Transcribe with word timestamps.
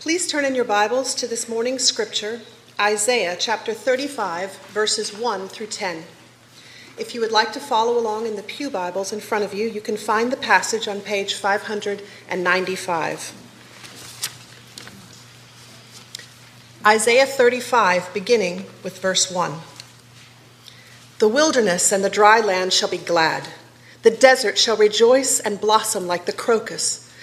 Please 0.00 0.26
turn 0.26 0.44
in 0.46 0.54
your 0.54 0.64
Bibles 0.64 1.14
to 1.16 1.26
this 1.26 1.46
morning's 1.46 1.84
scripture, 1.84 2.40
Isaiah 2.80 3.36
chapter 3.38 3.74
35, 3.74 4.56
verses 4.68 5.14
1 5.14 5.48
through 5.48 5.66
10. 5.66 6.04
If 6.96 7.14
you 7.14 7.20
would 7.20 7.32
like 7.32 7.52
to 7.52 7.60
follow 7.60 7.98
along 7.98 8.26
in 8.26 8.34
the 8.34 8.42
Pew 8.42 8.70
Bibles 8.70 9.12
in 9.12 9.20
front 9.20 9.44
of 9.44 9.52
you, 9.52 9.68
you 9.68 9.82
can 9.82 9.98
find 9.98 10.32
the 10.32 10.38
passage 10.38 10.88
on 10.88 11.02
page 11.02 11.34
595. 11.34 13.34
Isaiah 16.86 17.26
35, 17.26 18.14
beginning 18.14 18.64
with 18.82 19.00
verse 19.00 19.30
1. 19.30 19.52
The 21.18 21.28
wilderness 21.28 21.92
and 21.92 22.02
the 22.02 22.08
dry 22.08 22.40
land 22.40 22.72
shall 22.72 22.88
be 22.88 22.96
glad. 22.96 23.48
The 24.00 24.10
desert 24.10 24.56
shall 24.56 24.78
rejoice 24.78 25.40
and 25.40 25.60
blossom 25.60 26.06
like 26.06 26.24
the 26.24 26.32
crocus. 26.32 27.06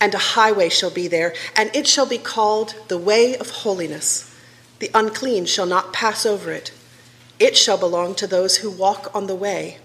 and 0.00 0.14
a 0.14 0.18
highway 0.18 0.68
shall 0.68 0.90
be 0.90 1.08
there, 1.08 1.34
and 1.54 1.74
it 1.74 1.86
shall 1.86 2.06
be 2.06 2.18
called 2.18 2.74
the 2.88 2.98
way 2.98 3.36
of 3.36 3.50
holiness. 3.50 4.34
The 4.78 4.90
unclean 4.94 5.46
shall 5.46 5.66
not 5.66 5.92
pass 5.92 6.26
over 6.26 6.50
it. 6.50 6.72
It 7.38 7.56
shall 7.56 7.78
belong 7.78 8.14
to 8.16 8.26
those 8.26 8.58
who 8.58 8.70
walk 8.70 9.10
on 9.14 9.26
the 9.26 9.34
way. 9.34 9.78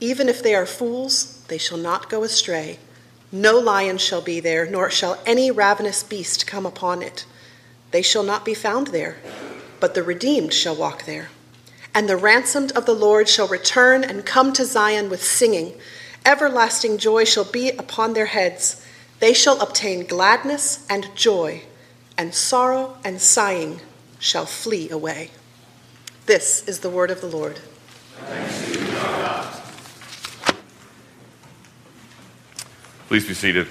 Even 0.00 0.28
if 0.28 0.42
they 0.42 0.54
are 0.54 0.66
fools, 0.66 1.42
they 1.48 1.58
shall 1.58 1.78
not 1.78 2.10
go 2.10 2.24
astray. 2.24 2.78
No 3.30 3.58
lion 3.58 3.98
shall 3.98 4.20
be 4.20 4.40
there, 4.40 4.66
nor 4.66 4.90
shall 4.90 5.18
any 5.24 5.50
ravenous 5.50 6.02
beast 6.02 6.46
come 6.46 6.66
upon 6.66 7.02
it. 7.02 7.24
They 7.90 8.02
shall 8.02 8.22
not 8.22 8.44
be 8.44 8.54
found 8.54 8.88
there, 8.88 9.16
but 9.80 9.94
the 9.94 10.02
redeemed 10.02 10.52
shall 10.52 10.74
walk 10.74 11.04
there. 11.06 11.28
And 11.94 12.08
the 12.08 12.16
ransomed 12.16 12.72
of 12.72 12.84
the 12.84 12.94
Lord 12.94 13.28
shall 13.28 13.48
return 13.48 14.02
and 14.02 14.26
come 14.26 14.52
to 14.54 14.64
Zion 14.64 15.08
with 15.08 15.22
singing. 15.22 15.74
Everlasting 16.24 16.98
joy 16.98 17.24
shall 17.24 17.44
be 17.44 17.70
upon 17.70 18.14
their 18.14 18.26
heads. 18.26 18.81
They 19.22 19.34
shall 19.34 19.60
obtain 19.60 20.04
gladness 20.04 20.84
and 20.90 21.14
joy, 21.14 21.62
and 22.18 22.34
sorrow 22.34 22.96
and 23.04 23.20
sighing 23.20 23.80
shall 24.18 24.46
flee 24.46 24.90
away. 24.90 25.30
This 26.26 26.66
is 26.66 26.80
the 26.80 26.90
word 26.90 27.08
of 27.08 27.20
the 27.20 27.28
Lord. 27.28 27.60
Please 33.06 33.24
be 33.24 33.34
seated. 33.34 33.68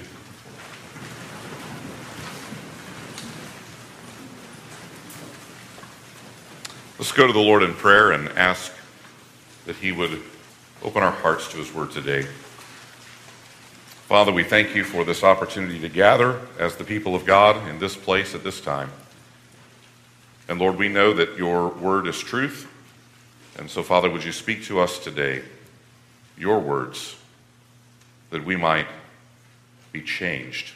Let's 6.98 7.12
go 7.12 7.28
to 7.28 7.34
the 7.34 7.40
Lord 7.40 7.62
in 7.62 7.74
prayer 7.74 8.14
and 8.14 8.30
ask 8.38 8.72
that 9.66 9.76
He 9.76 9.92
would 9.92 10.22
open 10.82 11.04
our 11.04 11.12
hearts 11.12 11.52
to 11.52 11.58
His 11.58 11.74
word 11.74 11.92
today. 11.92 12.26
Father, 14.12 14.34
we 14.34 14.44
thank 14.44 14.76
you 14.76 14.84
for 14.84 15.06
this 15.06 15.24
opportunity 15.24 15.80
to 15.80 15.88
gather 15.88 16.42
as 16.60 16.76
the 16.76 16.84
people 16.84 17.16
of 17.16 17.26
God 17.26 17.70
in 17.70 17.80
this 17.80 17.96
place 17.96 18.36
at 18.36 18.44
this 18.44 18.60
time. 18.60 18.92
And 20.50 20.60
Lord, 20.60 20.76
we 20.76 20.90
know 20.90 21.14
that 21.14 21.38
your 21.38 21.70
word 21.70 22.08
is 22.08 22.20
truth. 22.20 22.70
And 23.58 23.70
so, 23.70 23.82
Father, 23.82 24.10
would 24.10 24.26
you 24.26 24.34
speak 24.34 24.66
to 24.66 24.82
us 24.82 25.00
today, 25.00 25.44
your 26.38 26.60
words, 26.60 27.16
that 28.32 28.44
we 28.44 28.58
might 28.58 28.88
be 29.94 30.02
changed 30.02 30.74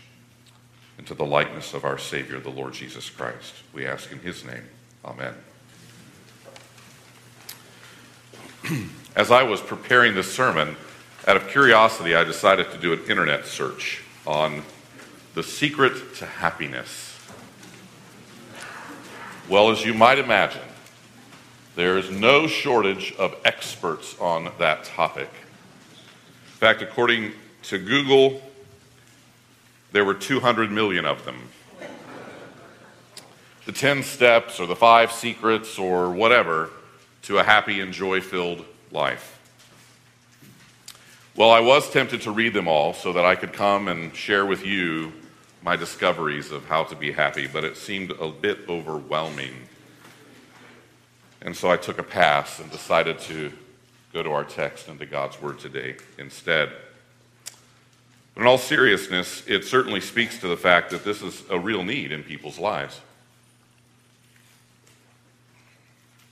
into 0.97 1.13
the 1.13 1.25
likeness 1.25 1.73
of 1.73 1.83
our 1.83 1.97
Savior, 1.97 2.39
the 2.39 2.49
Lord 2.49 2.71
Jesus 2.71 3.09
Christ. 3.09 3.53
We 3.73 3.85
ask 3.85 4.13
in 4.13 4.19
his 4.19 4.45
name. 4.45 4.63
Amen. 5.03 5.33
As 9.17 9.29
I 9.29 9.43
was 9.43 9.59
preparing 9.59 10.15
this 10.15 10.33
sermon, 10.33 10.77
out 11.27 11.37
of 11.37 11.47
curiosity, 11.47 12.13
I 12.15 12.23
decided 12.23 12.69
to 12.71 12.77
do 12.77 12.93
an 12.93 12.99
internet 13.09 13.47
search 13.47 14.03
on 14.27 14.61
the 15.33 15.41
secret 15.41 16.15
to 16.17 16.25
happiness. 16.25 17.19
Well, 19.49 19.71
as 19.71 19.83
you 19.83 19.95
might 19.95 20.19
imagine, 20.19 20.61
there 21.75 21.97
is 21.97 22.11
no 22.11 22.45
shortage 22.45 23.13
of 23.17 23.35
experts 23.43 24.15
on 24.19 24.51
that 24.59 24.83
topic. 24.83 25.29
In 26.45 26.59
fact, 26.59 26.83
according 26.83 27.31
to 27.63 27.79
Google, 27.79 28.39
there 29.93 30.05
were 30.05 30.13
200 30.13 30.71
million 30.71 31.05
of 31.05 31.25
them. 31.25 31.49
The 33.65 33.71
10 33.71 34.03
steps 34.03 34.59
or 34.59 34.67
the 34.67 34.75
five 34.75 35.11
secrets 35.11 35.79
or 35.79 36.11
whatever 36.11 36.69
to 37.23 37.39
a 37.39 37.43
happy 37.43 37.81
and 37.81 37.91
joy 37.91 38.21
filled 38.21 38.63
life. 38.91 39.34
Well, 41.37 41.51
I 41.51 41.59
was 41.59 41.89
tempted 41.89 42.21
to 42.21 42.31
read 42.31 42.53
them 42.53 42.69
all 42.69 42.93
so 42.93 43.11
that 43.11 43.25
I 43.25 43.35
could 43.35 43.51
come 43.51 43.89
and 43.89 44.15
share 44.15 44.45
with 44.45 44.65
you 44.65 45.11
my 45.61 45.75
discoveries 45.75 46.49
of 46.49 46.65
how 46.67 46.85
to 46.85 46.95
be 46.95 47.11
happy, 47.11 47.45
but 47.45 47.65
it 47.65 47.75
seemed 47.75 48.11
a 48.11 48.29
bit 48.29 48.59
overwhelming. 48.69 49.53
And 51.41 51.53
so 51.53 51.69
I 51.69 51.75
took 51.75 51.99
a 51.99 52.03
pass 52.03 52.61
and 52.61 52.71
decided 52.71 53.19
to 53.19 53.51
go 54.13 54.23
to 54.23 54.31
our 54.31 54.45
text 54.45 54.87
and 54.87 54.97
to 54.99 55.05
God's 55.05 55.41
Word 55.41 55.59
today 55.59 55.97
instead. 56.17 56.71
But 58.33 58.41
in 58.41 58.47
all 58.47 58.57
seriousness, 58.57 59.43
it 59.45 59.65
certainly 59.65 59.99
speaks 59.99 60.39
to 60.39 60.47
the 60.47 60.55
fact 60.55 60.89
that 60.91 61.03
this 61.03 61.21
is 61.21 61.43
a 61.49 61.59
real 61.59 61.83
need 61.83 62.13
in 62.13 62.23
people's 62.23 62.59
lives. 62.59 63.01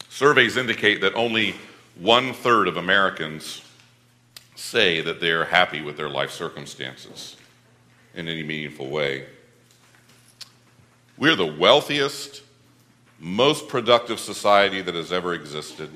Surveys 0.07 0.55
indicate 0.55 1.01
that 1.01 1.13
only 1.13 1.55
one 1.99 2.31
third 2.31 2.69
of 2.69 2.77
Americans 2.77 3.62
say 4.55 5.01
that 5.01 5.19
they 5.19 5.31
are 5.31 5.45
happy 5.45 5.81
with 5.81 5.97
their 5.97 6.09
life 6.09 6.31
circumstances 6.31 7.35
in 8.13 8.27
any 8.27 8.43
meaningful 8.43 8.89
way. 8.89 9.25
We're 11.17 11.35
the 11.35 11.45
wealthiest, 11.45 12.41
most 13.19 13.67
productive 13.67 14.19
society 14.19 14.81
that 14.81 14.95
has 14.95 15.11
ever 15.11 15.33
existed. 15.33 15.89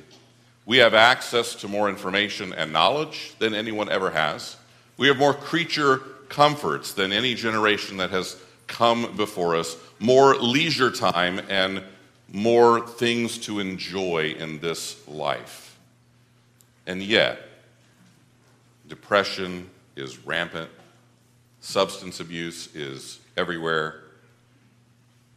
We 0.66 0.78
have 0.78 0.94
access 0.94 1.56
to 1.56 1.68
more 1.68 1.90
information 1.90 2.54
and 2.54 2.74
knowledge 2.74 3.34
than 3.40 3.54
anyone 3.54 3.90
ever 3.90 4.12
has. 4.12 4.58
We 4.98 5.08
have 5.08 5.18
more 5.18 5.34
creature 5.34 5.98
comforts 6.30 6.94
than 6.94 7.12
any 7.12 7.36
generation 7.36 7.98
that 7.98 8.10
has 8.10 8.38
come 8.68 9.16
before 9.16 9.56
us, 9.56 9.78
more 10.00 10.36
leisure 10.36 10.92
time, 10.92 11.40
and 11.50 11.84
more 12.32 12.86
things 12.86 13.38
to 13.38 13.60
enjoy 13.60 14.36
in 14.38 14.60
this 14.60 15.08
life. 15.08 15.78
And 16.86 17.02
yet, 17.02 17.47
Depression 18.88 19.70
is 19.96 20.18
rampant. 20.26 20.70
Substance 21.60 22.20
abuse 22.20 22.74
is 22.76 23.20
everywhere. 23.36 24.04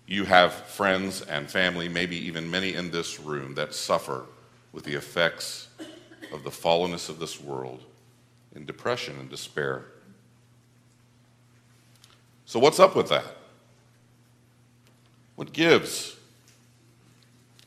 You 0.07 0.25
have 0.25 0.53
friends 0.53 1.23
and 1.23 1.51
family, 1.51 1.89
maybe 1.89 2.17
even 2.17 2.51
many 2.51 2.75
in 2.75 2.91
this 2.91 3.19
room, 3.21 3.55
that 3.55 3.75
suffer 3.75 4.27
with 4.73 4.85
the 4.85 4.95
effects 4.95 5.69
of 6.33 6.45
the 6.45 6.51
fallenness 6.51 7.09
of 7.09 7.19
this 7.19 7.41
world 7.41 7.83
in 8.55 8.65
depression 8.65 9.19
and 9.19 9.29
despair. 9.29 9.85
So, 12.45 12.59
what's 12.59 12.81
up 12.81 12.97
with 12.97 13.09
that? 13.09 13.37
What 15.37 15.53
gives? 15.53 16.17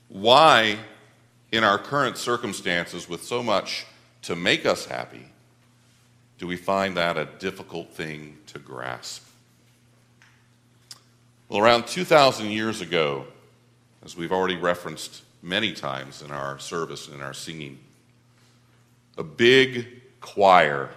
Why, 0.09 0.77
in 1.51 1.63
our 1.63 1.77
current 1.77 2.17
circumstances, 2.17 3.09
with 3.09 3.23
so 3.23 3.41
much 3.41 3.85
to 4.23 4.35
make 4.35 4.65
us 4.65 4.85
happy, 4.85 5.25
do 6.37 6.47
we 6.47 6.55
find 6.57 6.97
that 6.97 7.17
a 7.17 7.25
difficult 7.39 7.91
thing 7.91 8.37
to 8.47 8.59
grasp? 8.59 9.27
Well, 11.49 11.61
around 11.61 11.87
2,000 11.87 12.49
years 12.49 12.81
ago, 12.81 13.25
as 14.03 14.17
we've 14.17 14.31
already 14.31 14.57
referenced 14.57 15.23
many 15.41 15.73
times 15.73 16.21
in 16.21 16.31
our 16.31 16.57
service 16.57 17.07
and 17.07 17.17
in 17.17 17.21
our 17.21 17.33
singing. 17.33 17.77
A 19.17 19.23
big 19.23 19.87
choir 20.21 20.89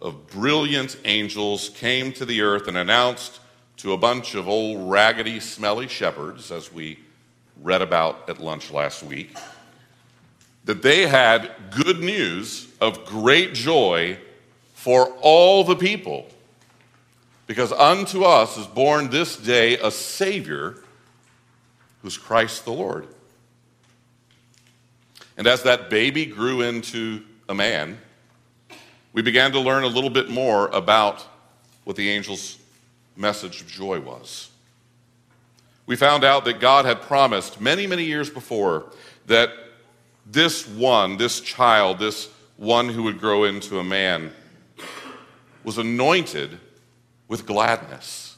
of 0.00 0.26
brilliant 0.28 0.96
angels 1.04 1.68
came 1.70 2.12
to 2.12 2.24
the 2.24 2.40
earth 2.40 2.68
and 2.68 2.76
announced 2.76 3.40
to 3.78 3.92
a 3.92 3.98
bunch 3.98 4.34
of 4.34 4.48
old 4.48 4.90
raggedy, 4.90 5.40
smelly 5.40 5.88
shepherds, 5.88 6.50
as 6.50 6.72
we 6.72 6.98
read 7.60 7.82
about 7.82 8.28
at 8.28 8.40
lunch 8.40 8.70
last 8.70 9.02
week, 9.02 9.36
that 10.64 10.82
they 10.82 11.06
had 11.06 11.50
good 11.70 12.00
news 12.00 12.68
of 12.80 13.04
great 13.04 13.54
joy 13.54 14.18
for 14.74 15.08
all 15.20 15.64
the 15.64 15.76
people. 15.76 16.28
Because 17.46 17.72
unto 17.72 18.24
us 18.24 18.56
is 18.56 18.66
born 18.66 19.10
this 19.10 19.36
day 19.36 19.76
a 19.78 19.90
Savior 19.90 20.76
who's 22.02 22.16
Christ 22.16 22.64
the 22.64 22.72
Lord. 22.72 23.06
And 25.36 25.46
as 25.46 25.62
that 25.62 25.90
baby 25.90 26.26
grew 26.26 26.62
into 26.62 27.22
a 27.48 27.54
man, 27.54 27.98
we 29.12 29.22
began 29.22 29.52
to 29.52 29.60
learn 29.60 29.84
a 29.84 29.88
little 29.88 30.10
bit 30.10 30.30
more 30.30 30.68
about 30.68 31.26
what 31.84 31.96
the 31.96 32.10
angel's 32.10 32.58
message 33.16 33.60
of 33.60 33.66
joy 33.66 34.00
was. 34.00 34.50
We 35.86 35.96
found 35.96 36.24
out 36.24 36.44
that 36.44 36.60
God 36.60 36.84
had 36.84 37.02
promised 37.02 37.60
many, 37.60 37.86
many 37.86 38.04
years 38.04 38.30
before 38.30 38.92
that 39.26 39.50
this 40.26 40.66
one, 40.66 41.16
this 41.16 41.40
child, 41.40 41.98
this 41.98 42.28
one 42.56 42.88
who 42.88 43.02
would 43.04 43.18
grow 43.18 43.44
into 43.44 43.78
a 43.78 43.84
man, 43.84 44.32
was 45.64 45.78
anointed 45.78 46.58
with 47.28 47.46
gladness. 47.46 48.36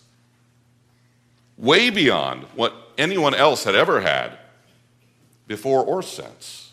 Way 1.56 1.90
beyond 1.90 2.44
what 2.54 2.74
anyone 2.98 3.34
else 3.34 3.64
had 3.64 3.74
ever 3.74 4.00
had 4.00 4.38
before 5.46 5.84
or 5.84 6.02
since. 6.02 6.72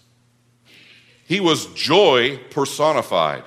He 1.26 1.40
was 1.40 1.68
joy 1.68 2.40
personified. 2.50 3.44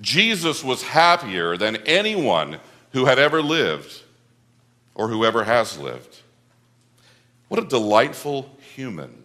Jesus 0.00 0.62
was 0.62 0.82
happier 0.82 1.56
than 1.56 1.76
anyone 1.78 2.58
who 2.92 3.04
had 3.04 3.18
ever 3.18 3.42
lived 3.42 4.02
or 4.94 5.08
whoever 5.08 5.44
has 5.44 5.78
lived. 5.78 6.20
What 7.48 7.62
a 7.62 7.66
delightful 7.66 8.56
human 8.74 9.19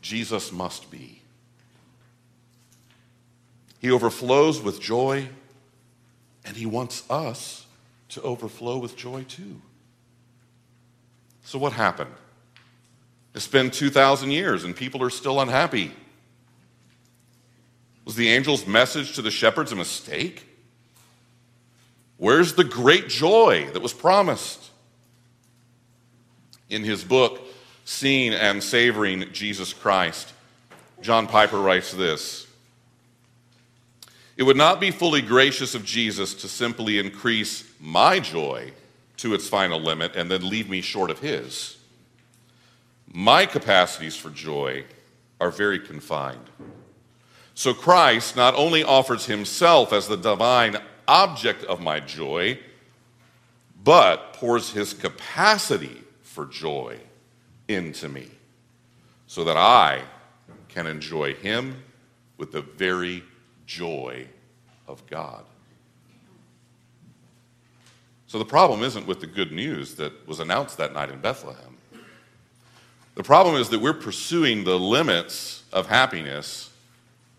Jesus 0.00 0.52
must 0.52 0.90
be. 0.90 1.22
He 3.80 3.90
overflows 3.90 4.60
with 4.60 4.80
joy, 4.80 5.28
and 6.44 6.56
he 6.56 6.66
wants 6.66 7.08
us 7.10 7.66
to 8.10 8.22
overflow 8.22 8.78
with 8.78 8.96
joy 8.96 9.24
too. 9.24 9.60
So, 11.44 11.58
what 11.58 11.72
happened? 11.72 12.14
It's 13.34 13.46
been 13.46 13.70
2,000 13.70 14.30
years 14.30 14.64
and 14.64 14.74
people 14.74 15.02
are 15.02 15.10
still 15.10 15.40
unhappy. 15.40 15.92
Was 18.04 18.16
the 18.16 18.30
angel's 18.30 18.66
message 18.66 19.14
to 19.14 19.22
the 19.22 19.30
shepherds 19.30 19.72
a 19.72 19.76
mistake? 19.76 20.46
Where's 22.16 22.54
the 22.54 22.64
great 22.64 23.08
joy 23.08 23.70
that 23.72 23.80
was 23.80 23.92
promised? 23.92 24.70
In 26.68 26.84
his 26.84 27.04
book, 27.04 27.40
Seeing 27.90 28.32
and 28.34 28.62
Savoring 28.62 29.32
Jesus 29.32 29.72
Christ, 29.72 30.32
John 31.02 31.26
Piper 31.26 31.58
writes 31.58 31.90
this 31.90 32.46
It 34.36 34.44
would 34.44 34.56
not 34.56 34.78
be 34.78 34.92
fully 34.92 35.20
gracious 35.20 35.74
of 35.74 35.84
Jesus 35.84 36.32
to 36.34 36.48
simply 36.48 37.00
increase 37.00 37.68
my 37.80 38.20
joy 38.20 38.70
to 39.16 39.34
its 39.34 39.48
final 39.48 39.80
limit 39.80 40.14
and 40.14 40.30
then 40.30 40.48
leave 40.48 40.70
me 40.70 40.80
short 40.80 41.10
of 41.10 41.18
his. 41.18 41.78
My 43.12 43.44
capacities 43.44 44.16
for 44.16 44.30
joy 44.30 44.84
are 45.40 45.50
very 45.50 45.80
confined. 45.80 46.48
So 47.54 47.74
Christ 47.74 48.36
not 48.36 48.54
only 48.54 48.84
offers 48.84 49.26
himself 49.26 49.92
as 49.92 50.06
the 50.06 50.16
divine 50.16 50.76
object 51.08 51.64
of 51.64 51.80
my 51.80 51.98
joy, 51.98 52.60
but 53.82 54.32
pours 54.34 54.70
his 54.70 54.94
capacity 54.94 56.04
for 56.22 56.46
joy 56.46 57.00
into 57.70 58.08
me 58.08 58.28
so 59.26 59.44
that 59.44 59.56
I 59.56 60.02
can 60.68 60.86
enjoy 60.86 61.34
him 61.34 61.82
with 62.36 62.52
the 62.52 62.62
very 62.62 63.22
joy 63.66 64.26
of 64.88 65.06
God. 65.06 65.44
So 68.26 68.38
the 68.38 68.44
problem 68.44 68.82
isn't 68.82 69.06
with 69.06 69.20
the 69.20 69.26
good 69.26 69.52
news 69.52 69.96
that 69.96 70.26
was 70.26 70.40
announced 70.40 70.78
that 70.78 70.92
night 70.92 71.10
in 71.10 71.20
Bethlehem. 71.20 71.76
The 73.16 73.22
problem 73.24 73.56
is 73.56 73.68
that 73.70 73.80
we're 73.80 73.92
pursuing 73.92 74.64
the 74.64 74.78
limits 74.78 75.64
of 75.72 75.88
happiness 75.88 76.70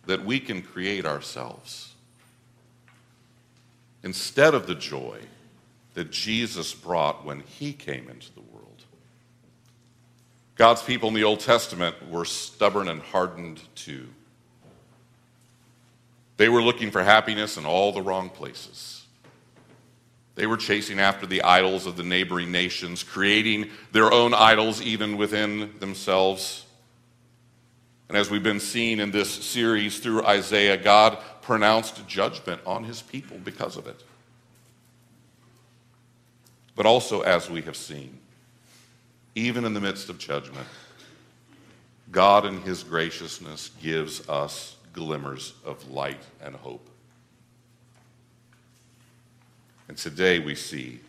that 0.05 0.25
we 0.25 0.39
can 0.39 0.61
create 0.61 1.05
ourselves 1.05 1.93
instead 4.03 4.53
of 4.53 4.67
the 4.67 4.75
joy 4.75 5.19
that 5.93 6.11
Jesus 6.11 6.73
brought 6.73 7.25
when 7.25 7.41
he 7.41 7.73
came 7.73 8.09
into 8.09 8.33
the 8.33 8.39
world. 8.39 8.40
God's 10.61 10.83
people 10.83 11.07
in 11.07 11.15
the 11.15 11.23
Old 11.23 11.39
Testament 11.39 11.95
were 12.07 12.23
stubborn 12.23 12.87
and 12.87 13.01
hardened 13.01 13.59
too. 13.73 14.07
They 16.37 16.49
were 16.49 16.61
looking 16.61 16.91
for 16.91 17.03
happiness 17.03 17.57
in 17.57 17.65
all 17.65 17.91
the 17.91 18.03
wrong 18.03 18.29
places. 18.29 19.03
They 20.35 20.45
were 20.45 20.57
chasing 20.57 20.99
after 20.99 21.25
the 21.25 21.41
idols 21.41 21.87
of 21.87 21.97
the 21.97 22.03
neighboring 22.03 22.51
nations, 22.51 23.01
creating 23.01 23.71
their 23.91 24.13
own 24.13 24.35
idols 24.35 24.83
even 24.83 25.17
within 25.17 25.73
themselves. 25.79 26.63
And 28.07 28.15
as 28.15 28.29
we've 28.29 28.43
been 28.43 28.59
seeing 28.59 28.99
in 28.99 29.09
this 29.09 29.31
series 29.31 29.97
through 29.97 30.23
Isaiah, 30.27 30.77
God 30.77 31.17
pronounced 31.41 32.07
judgment 32.07 32.61
on 32.67 32.83
his 32.83 33.01
people 33.01 33.39
because 33.43 33.77
of 33.77 33.87
it. 33.87 34.03
But 36.75 36.85
also, 36.85 37.21
as 37.21 37.49
we 37.49 37.63
have 37.63 37.75
seen, 37.75 38.19
even 39.35 39.65
in 39.65 39.73
the 39.73 39.79
midst 39.79 40.09
of 40.09 40.17
judgment, 40.17 40.67
God 42.11 42.45
in 42.45 42.61
his 42.61 42.83
graciousness 42.83 43.71
gives 43.81 44.27
us 44.27 44.75
glimmers 44.93 45.53
of 45.63 45.89
light 45.89 46.21
and 46.41 46.55
hope. 46.55 46.87
And 49.87 49.97
today 49.97 50.39
we 50.39 50.55
see 50.55 50.99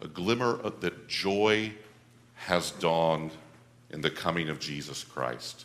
a 0.00 0.08
glimmer 0.08 0.60
of, 0.60 0.80
that 0.80 1.08
joy 1.08 1.72
has 2.34 2.70
dawned 2.72 3.32
in 3.90 4.00
the 4.00 4.10
coming 4.10 4.48
of 4.48 4.58
Jesus 4.58 5.04
Christ, 5.04 5.64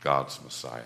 God's 0.00 0.40
Messiah. 0.42 0.82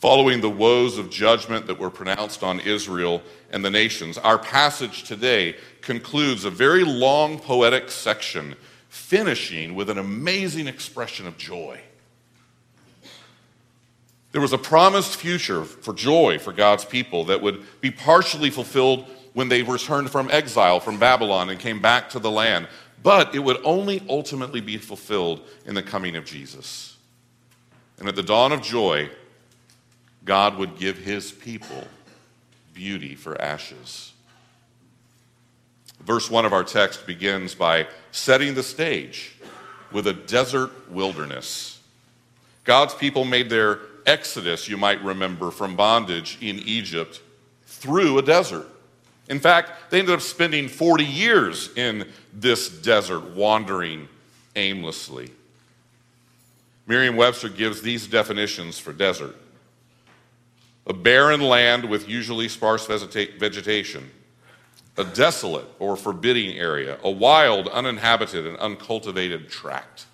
Following 0.00 0.40
the 0.40 0.48
woes 0.48 0.96
of 0.96 1.10
judgment 1.10 1.66
that 1.66 1.78
were 1.78 1.90
pronounced 1.90 2.42
on 2.42 2.58
Israel 2.58 3.20
and 3.50 3.62
the 3.62 3.68
nations, 3.68 4.16
our 4.16 4.38
passage 4.38 5.02
today 5.02 5.56
concludes 5.82 6.46
a 6.46 6.50
very 6.50 6.84
long 6.84 7.38
poetic 7.38 7.90
section, 7.90 8.54
finishing 8.88 9.74
with 9.74 9.90
an 9.90 9.98
amazing 9.98 10.68
expression 10.68 11.26
of 11.26 11.36
joy. 11.36 11.78
There 14.32 14.40
was 14.40 14.54
a 14.54 14.58
promised 14.58 15.16
future 15.16 15.64
for 15.64 15.92
joy 15.92 16.38
for 16.38 16.54
God's 16.54 16.86
people 16.86 17.24
that 17.24 17.42
would 17.42 17.62
be 17.82 17.90
partially 17.90 18.48
fulfilled 18.48 19.04
when 19.34 19.50
they 19.50 19.62
returned 19.62 20.08
from 20.08 20.30
exile 20.30 20.80
from 20.80 20.98
Babylon 20.98 21.50
and 21.50 21.60
came 21.60 21.82
back 21.82 22.08
to 22.10 22.18
the 22.18 22.30
land, 22.30 22.68
but 23.02 23.34
it 23.34 23.40
would 23.40 23.60
only 23.64 24.02
ultimately 24.08 24.62
be 24.62 24.78
fulfilled 24.78 25.42
in 25.66 25.74
the 25.74 25.82
coming 25.82 26.16
of 26.16 26.24
Jesus. 26.24 26.96
And 27.98 28.08
at 28.08 28.16
the 28.16 28.22
dawn 28.22 28.50
of 28.52 28.62
joy, 28.62 29.10
God 30.30 30.58
would 30.58 30.78
give 30.78 30.96
his 30.96 31.32
people 31.32 31.88
beauty 32.72 33.16
for 33.16 33.40
ashes. 33.42 34.12
Verse 36.04 36.30
1 36.30 36.44
of 36.44 36.52
our 36.52 36.62
text 36.62 37.04
begins 37.04 37.52
by 37.52 37.88
setting 38.12 38.54
the 38.54 38.62
stage 38.62 39.34
with 39.90 40.06
a 40.06 40.12
desert 40.12 40.70
wilderness. 40.88 41.80
God's 42.62 42.94
people 42.94 43.24
made 43.24 43.50
their 43.50 43.80
exodus, 44.06 44.68
you 44.68 44.76
might 44.76 45.02
remember, 45.02 45.50
from 45.50 45.74
bondage 45.74 46.38
in 46.40 46.60
Egypt 46.60 47.20
through 47.66 48.16
a 48.16 48.22
desert. 48.22 48.68
In 49.28 49.40
fact, 49.40 49.90
they 49.90 49.98
ended 49.98 50.14
up 50.14 50.20
spending 50.20 50.68
40 50.68 51.04
years 51.04 51.70
in 51.74 52.08
this 52.32 52.68
desert, 52.68 53.34
wandering 53.34 54.08
aimlessly. 54.54 55.32
Merriam 56.86 57.16
Webster 57.16 57.48
gives 57.48 57.82
these 57.82 58.06
definitions 58.06 58.78
for 58.78 58.92
desert 58.92 59.34
a 60.86 60.92
barren 60.92 61.40
land 61.40 61.88
with 61.88 62.08
usually 62.08 62.48
sparse 62.48 62.86
vegetation, 62.86 64.10
a 64.96 65.04
desolate 65.04 65.66
or 65.78 65.96
forbidding 65.96 66.58
area, 66.58 66.98
a 67.02 67.10
wild, 67.10 67.68
uninhabited, 67.68 68.46
and 68.46 68.56
uncultivated 68.58 69.48
tract. 69.48 70.06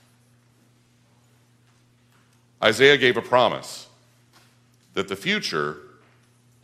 Isaiah 2.62 2.96
gave 2.96 3.16
a 3.16 3.22
promise 3.22 3.86
that 4.94 5.08
the 5.08 5.16
future, 5.16 5.78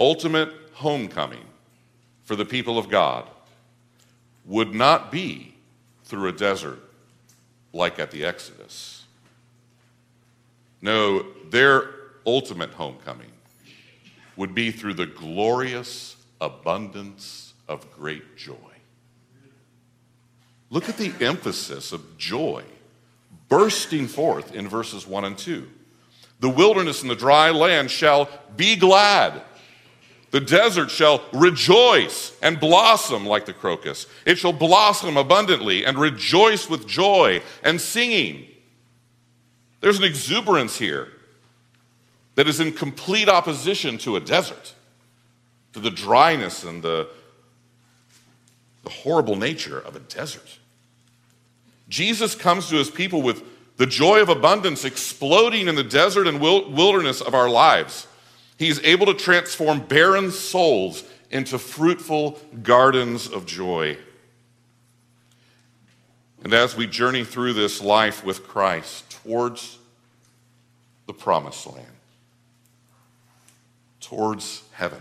ultimate 0.01 0.51
homecoming 0.75 1.45
for 2.25 2.37
the 2.37 2.45
people 2.45 2.79
of 2.79 2.89
God 2.89 3.27
would 4.47 4.75
not 4.75 5.13
be 5.13 5.55
through 6.05 6.29
a 6.29 6.33
desert, 6.33 6.81
like 7.73 7.99
at 7.99 8.11
the 8.11 8.25
Exodus. 8.25 9.05
No, 10.81 11.25
their 11.51 11.91
ultimate 12.27 12.71
homecoming 12.71 13.32
would 14.43 14.57
be 14.57 14.73
through 14.73 14.95
the 14.95 15.07
glorious 15.07 16.17
abundance 16.41 17.55
of 17.69 17.89
great 17.93 18.37
joy. 18.37 18.57
Look 20.69 20.89
at 20.89 20.97
the 20.97 21.13
emphasis 21.25 21.93
of 21.93 22.19
joy 22.19 22.65
bursting 23.49 24.09
forth 24.09 24.53
in 24.53 24.67
verses 24.67 25.07
1 25.07 25.25
and 25.25 25.39
2. 25.39 25.69
The 26.41 26.49
wilderness 26.49 27.03
and 27.03 27.09
the 27.09 27.15
dry 27.15 27.51
land 27.51 27.89
shall 27.89 28.29
be 28.57 28.75
glad. 28.75 29.43
The 30.33 30.41
desert 30.41 30.91
shall 30.91 31.23
rejoice 31.33 32.37
and 32.43 32.59
blossom 32.59 33.25
like 33.25 33.47
the 33.47 33.53
crocus. 33.53 34.09
It 34.27 34.39
shall 34.39 34.53
blossom 34.53 35.17
abundantly 35.17 35.87
and 35.87 35.97
rejoice 35.97 36.69
with 36.69 36.89
joy 36.89 37.43
and 37.63 37.81
singing. 37.81 38.49
There's 39.79 39.99
an 39.99 40.05
exuberance 40.05 40.79
here 40.79 41.13
that 42.35 42.49
is 42.49 42.61
in 42.61 42.73
complete 42.73 43.29
opposition 43.29 43.99
to 43.99 44.17
a 44.17 44.21
desert, 44.21 44.75
to 45.73 45.81
the 45.81 45.91
dryness 45.91 46.65
and 46.65 46.83
the, 46.83 47.09
the 48.85 48.91
horrible 48.91 49.37
nature 49.37 49.79
of 49.79 49.97
a 49.97 50.01
desert. 50.01 50.59
Jesus 51.89 52.35
comes 52.35 52.69
to 52.69 52.77
his 52.77 52.91
people 52.91 53.23
with 53.23 53.43
the 53.77 53.87
joy 53.87 54.21
of 54.21 54.29
abundance 54.29 54.85
exploding 54.85 55.69
in 55.69 55.75
the 55.75 55.85
desert 55.85 56.27
and 56.27 56.41
wilderness 56.41 57.21
of 57.21 57.35
our 57.35 57.49
lives. 57.49 58.07
He's 58.59 58.81
able 58.85 59.07
to 59.07 59.15
transform 59.15 59.81
barren 59.81 60.31
souls 60.31 61.05
into 61.31 61.59
fruitful 61.59 62.39
gardens 62.63 63.29
of 63.29 63.47
joy. 63.47 63.97
And 66.45 66.53
as 66.53 66.77
we 66.77 66.87
journey 66.87 67.25
through 67.25 67.55
this 67.55 67.81
life 67.81 68.25
with 68.25 68.47
Christ 68.47 69.11
towards 69.23 69.79
the 71.07 71.13
promised 71.13 71.67
land, 71.67 71.87
towards 74.03 74.63
heaven, 74.73 75.01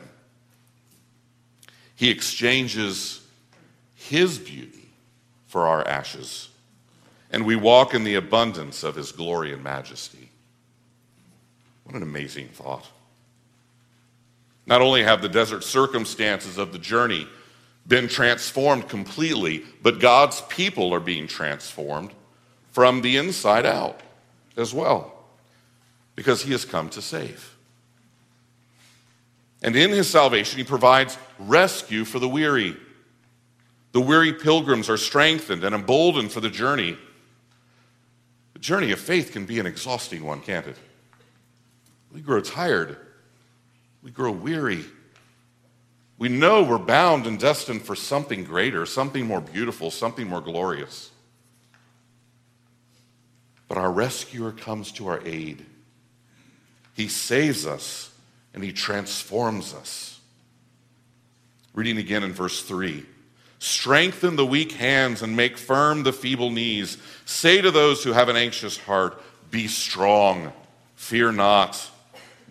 he 1.96 2.10
exchanges 2.10 3.22
his 3.94 4.40
beauty 4.40 4.90
for 5.48 5.68
our 5.68 5.86
ashes 5.86 6.48
and 7.32 7.46
we 7.46 7.56
walk 7.56 7.94
in 7.94 8.04
the 8.04 8.16
abundance 8.16 8.84
of 8.84 8.96
his 8.96 9.12
glory 9.12 9.54
and 9.54 9.64
majesty. 9.64 10.30
What 11.86 11.96
an 11.96 12.04
amazing 12.04 12.50
thought. 12.50 12.88
Not 14.66 14.82
only 14.82 15.04
have 15.04 15.22
the 15.22 15.30
desert 15.30 15.64
circumstances 15.64 16.58
of 16.58 16.72
the 16.72 16.80
journey 16.80 17.28
been 17.88 18.08
transformed 18.08 18.88
completely, 18.88 19.64
but 19.82 20.00
God's 20.00 20.42
people 20.42 20.94
are 20.94 21.00
being 21.00 21.26
transformed 21.26 22.12
from 22.70 23.02
the 23.02 23.18
inside 23.18 23.66
out 23.66 24.02
as 24.56 24.74
well, 24.74 25.14
because 26.16 26.44
he 26.44 26.52
has 26.52 26.64
come 26.64 26.90
to 26.90 27.02
save. 27.02 27.51
And 29.62 29.76
in 29.76 29.92
his 29.92 30.10
salvation, 30.10 30.58
he 30.58 30.64
provides 30.64 31.18
rescue 31.40 32.04
for 32.06 32.20
the 32.20 32.28
weary. 32.28 32.76
The 33.92 34.02
weary 34.02 34.34
pilgrims 34.34 34.90
are 34.90 34.98
strengthened 34.98 35.64
and 35.64 35.76
emboldened 35.76 36.32
for 36.32 36.40
the 36.40 36.50
journey 36.50 36.98
The 38.54 38.60
journey 38.60 38.92
of 38.92 39.00
faith 39.00 39.32
can 39.32 39.48
be 39.48 39.60
an 39.60 39.66
exhausting 39.66 40.24
one, 40.24 40.40
can't 40.40 40.68
it? 40.68 40.78
We 42.12 42.22
grow 42.22 42.42
tired. 42.42 42.96
We 44.04 44.12
grow 44.12 44.32
weary. 44.32 44.86
We 46.20 46.30
know 46.30 46.62
we're 46.62 46.78
bound 46.78 47.26
and 47.26 47.40
destined 47.40 47.82
for 47.82 47.96
something 47.96 48.44
greater, 48.44 48.86
something 48.86 49.26
more 49.26 49.42
beautiful, 49.42 49.90
something 49.90 50.28
more 50.28 50.42
glorious. 50.42 51.10
But 53.68 53.80
our 53.80 53.92
rescuer 53.92 54.52
comes 54.52 54.92
to 54.92 55.08
our 55.08 55.22
aid. 55.26 55.66
He 56.94 57.08
saves 57.08 57.66
us 57.66 58.11
and 58.54 58.64
he 58.64 58.72
transforms 58.72 59.74
us. 59.74 60.20
Reading 61.74 61.98
again 61.98 62.24
in 62.24 62.34
verse 62.34 62.64
3 62.64 63.06
Strengthen 63.60 64.38
the 64.38 64.46
weak 64.46 64.72
hands 64.72 65.22
and 65.22 65.38
make 65.38 65.56
firm 65.56 66.02
the 66.02 66.12
feeble 66.12 66.50
knees. 66.50 66.98
Say 67.26 67.62
to 67.62 67.70
those 67.70 68.04
who 68.04 68.12
have 68.12 68.28
an 68.28 68.36
anxious 68.36 68.76
heart, 68.76 69.22
Be 69.52 69.68
strong, 69.68 70.52
fear 70.96 71.32
not. 71.32 71.90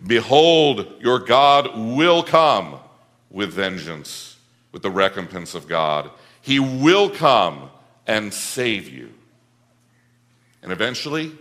Behold, 0.07 0.93
your 1.01 1.19
God 1.19 1.77
will 1.77 2.23
come 2.23 2.79
with 3.29 3.51
vengeance, 3.51 4.37
with 4.71 4.81
the 4.81 4.89
recompense 4.89 5.53
of 5.53 5.67
God. 5.67 6.09
He 6.41 6.59
will 6.59 7.09
come 7.09 7.69
and 8.07 8.33
save 8.33 8.87
you. 8.87 9.11
And 10.63 10.71
eventually, 10.71 11.33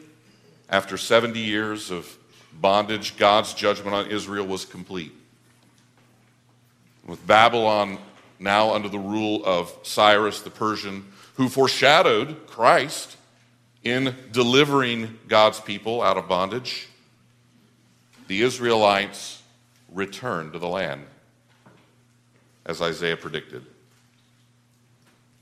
after 0.69 0.97
70 0.97 1.39
years 1.39 1.91
of 1.91 2.17
bondage, 2.61 3.17
God's 3.17 3.55
judgment 3.55 3.95
on 3.95 4.11
Israel 4.11 4.47
was 4.47 4.65
complete. 4.65 5.13
With 7.07 7.27
Babylon 7.27 7.99
now 8.39 8.73
under 8.75 8.89
the 8.89 8.99
rule 8.99 9.43
of 9.45 9.75
Cyrus 9.83 10.41
the 10.41 10.51
Persian, 10.51 11.05
who 11.35 11.49
foreshadowed 11.49 12.47
Christ 12.47 13.17
in 13.83 14.15
delivering 14.33 15.19
God's 15.29 15.61
people 15.61 16.03
out 16.03 16.17
of 16.17 16.29
bondage, 16.29 16.89
the 18.29 18.43
Israelites 18.43 19.43
returned 19.93 20.53
to 20.53 20.59
the 20.59 20.69
land, 20.69 21.05
as 22.67 22.81
Isaiah 22.81 23.17
predicted. 23.17 23.65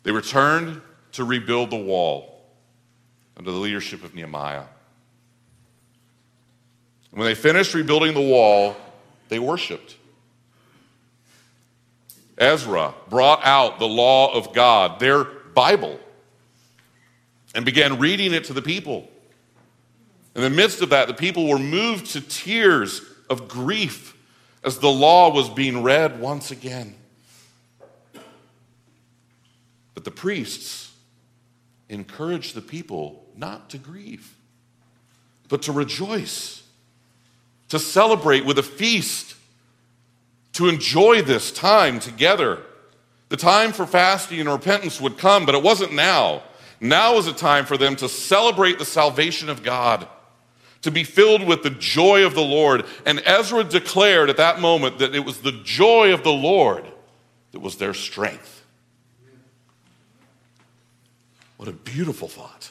They 0.04 0.12
returned 0.12 0.80
to 1.12 1.24
rebuild 1.24 1.70
the 1.70 1.76
wall 1.76 2.42
under 3.36 3.50
the 3.50 3.58
leadership 3.58 4.04
of 4.04 4.14
Nehemiah. 4.14 4.64
When 7.10 7.24
they 7.24 7.34
finished 7.34 7.74
rebuilding 7.74 8.14
the 8.14 8.20
wall, 8.20 8.76
they 9.28 9.38
worshiped. 9.38 9.96
Ezra 12.36 12.94
brought 13.08 13.44
out 13.44 13.78
the 13.78 13.88
law 13.88 14.32
of 14.32 14.52
God, 14.52 15.00
their 15.00 15.24
Bible, 15.24 15.98
and 17.54 17.64
began 17.64 17.98
reading 17.98 18.32
it 18.32 18.44
to 18.44 18.52
the 18.52 18.62
people. 18.62 19.08
In 20.36 20.42
the 20.42 20.50
midst 20.50 20.82
of 20.82 20.90
that, 20.90 21.08
the 21.08 21.14
people 21.14 21.48
were 21.48 21.58
moved 21.58 22.12
to 22.12 22.20
tears 22.20 23.02
of 23.28 23.48
grief 23.48 24.16
as 24.62 24.78
the 24.78 24.90
law 24.90 25.32
was 25.32 25.48
being 25.48 25.82
read 25.82 26.20
once 26.20 26.50
again. 26.50 26.94
But 29.94 30.04
the 30.04 30.10
priests 30.10 30.92
encouraged 31.88 32.54
the 32.54 32.60
people 32.60 33.26
not 33.36 33.70
to 33.70 33.78
grieve, 33.78 34.34
but 35.48 35.62
to 35.62 35.72
rejoice, 35.72 36.62
to 37.68 37.78
celebrate 37.78 38.44
with 38.44 38.58
a 38.58 38.62
feast 38.62 39.34
to 40.54 40.68
enjoy 40.68 41.22
this 41.22 41.52
time 41.52 42.00
together. 42.00 42.60
The 43.28 43.36
time 43.36 43.72
for 43.72 43.86
fasting 43.86 44.40
and 44.40 44.48
repentance 44.48 45.00
would 45.00 45.18
come, 45.18 45.46
but 45.46 45.54
it 45.54 45.62
wasn't 45.62 45.92
now. 45.92 46.42
Now 46.80 47.14
was 47.14 47.26
a 47.26 47.32
time 47.32 47.66
for 47.66 47.76
them 47.76 47.96
to 47.96 48.08
celebrate 48.08 48.78
the 48.78 48.84
salvation 48.84 49.48
of 49.48 49.62
God, 49.62 50.08
to 50.82 50.90
be 50.90 51.04
filled 51.04 51.46
with 51.46 51.62
the 51.62 51.70
joy 51.70 52.24
of 52.24 52.34
the 52.34 52.40
Lord. 52.40 52.86
And 53.04 53.22
Ezra 53.26 53.64
declared 53.64 54.30
at 54.30 54.38
that 54.38 54.60
moment 54.60 54.98
that 54.98 55.14
it 55.14 55.24
was 55.24 55.40
the 55.40 55.60
joy 55.64 56.12
of 56.14 56.22
the 56.22 56.32
Lord 56.32 56.86
that 57.52 57.60
was 57.60 57.76
their 57.76 57.94
strength. 57.94 58.64
What 61.56 61.68
a 61.68 61.72
beautiful 61.72 62.28
thought. 62.28 62.70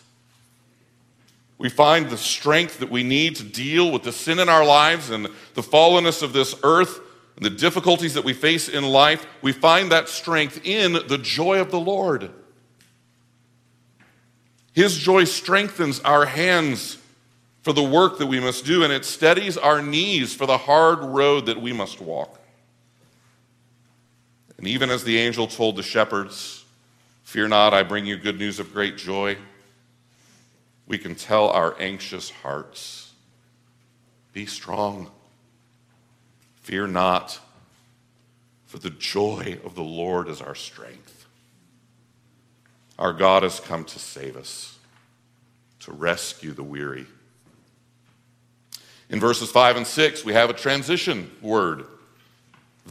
We 1.57 1.69
find 1.69 2.09
the 2.09 2.17
strength 2.17 2.79
that 2.79 2.91
we 2.91 3.03
need 3.03 3.35
to 3.37 3.43
deal 3.43 3.91
with 3.91 4.03
the 4.03 4.11
sin 4.11 4.39
in 4.39 4.49
our 4.49 4.65
lives 4.65 5.09
and 5.09 5.25
the 5.55 5.61
fallenness 5.61 6.21
of 6.21 6.33
this 6.33 6.55
earth 6.63 6.99
and 7.35 7.45
the 7.45 7.49
difficulties 7.51 8.15
that 8.15 8.23
we 8.23 8.33
face 8.33 8.67
in 8.67 8.83
life, 8.83 9.25
we 9.41 9.51
find 9.51 9.91
that 9.91 10.09
strength 10.09 10.61
in 10.65 10.93
the 10.93 11.19
joy 11.19 11.61
of 11.61 11.69
the 11.69 11.79
Lord. 11.79 12.31
His 14.73 14.97
joy 14.97 15.23
strengthens 15.23 15.99
our 16.01 16.25
hands 16.25 16.97
for 17.61 17.73
the 17.73 17.83
work 17.83 18.17
that 18.17 18.27
we 18.27 18.39
must 18.39 18.65
do, 18.65 18.83
and 18.83 18.93
it 18.93 19.05
steadies 19.05 19.57
our 19.57 19.81
knees 19.81 20.33
for 20.33 20.45
the 20.45 20.57
hard 20.57 20.99
road 20.99 21.45
that 21.47 21.61
we 21.61 21.73
must 21.73 21.99
walk. 21.99 22.39
And 24.57 24.67
even 24.67 24.89
as 24.89 25.03
the 25.03 25.17
angel 25.17 25.47
told 25.47 25.75
the 25.75 25.83
shepherds, 25.83 26.63
Fear 27.23 27.49
not, 27.49 27.73
I 27.73 27.83
bring 27.83 28.05
you 28.05 28.17
good 28.17 28.39
news 28.39 28.59
of 28.59 28.71
great 28.71 28.97
joy, 28.97 29.37
we 30.87 30.97
can 30.97 31.15
tell 31.15 31.49
our 31.49 31.75
anxious 31.79 32.29
hearts, 32.29 33.11
Be 34.33 34.45
strong. 34.45 35.11
Fear 36.61 36.87
not, 36.87 37.39
for 38.65 38.77
the 38.77 38.89
joy 38.89 39.57
of 39.63 39.75
the 39.75 39.83
Lord 39.83 40.27
is 40.27 40.41
our 40.41 40.55
strength. 40.55 41.25
Our 42.99 43.13
God 43.13 43.43
has 43.43 43.59
come 43.59 43.85
to 43.85 43.99
save 43.99 44.35
us, 44.35 44.77
to 45.81 45.93
rescue 45.93 46.51
the 46.51 46.63
weary. 46.63 47.05
In 49.09 49.19
verses 49.19 49.49
5 49.49 49.77
and 49.77 49.87
6, 49.87 50.25
we 50.25 50.33
have 50.33 50.49
a 50.49 50.53
transition 50.53 51.31
word. 51.41 51.85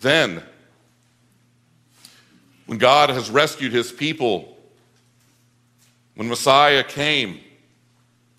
Then, 0.01 0.43
when 2.65 2.79
God 2.79 3.11
has 3.11 3.31
rescued 3.31 3.73
his 3.73 3.93
people, 3.93 4.57
when 6.15 6.29
Messiah 6.29 6.83
came, 6.83 7.41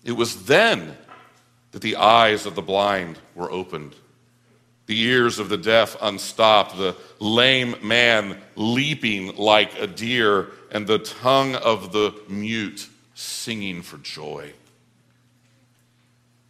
It 0.04 0.12
was 0.12 0.46
then 0.46 0.96
that 1.72 1.82
the 1.82 1.96
eyes 1.96 2.46
of 2.46 2.54
the 2.54 2.62
blind 2.62 3.18
were 3.34 3.50
opened, 3.50 3.94
the 4.86 5.00
ears 5.00 5.38
of 5.38 5.48
the 5.48 5.58
deaf 5.58 5.96
unstopped, 6.00 6.78
the 6.78 6.96
lame 7.18 7.76
man 7.82 8.40
leaping 8.56 9.36
like 9.36 9.78
a 9.78 9.86
deer, 9.86 10.48
and 10.70 10.86
the 10.86 10.98
tongue 10.98 11.54
of 11.54 11.92
the 11.92 12.14
mute 12.28 12.88
singing 13.14 13.82
for 13.82 13.98
joy. 13.98 14.52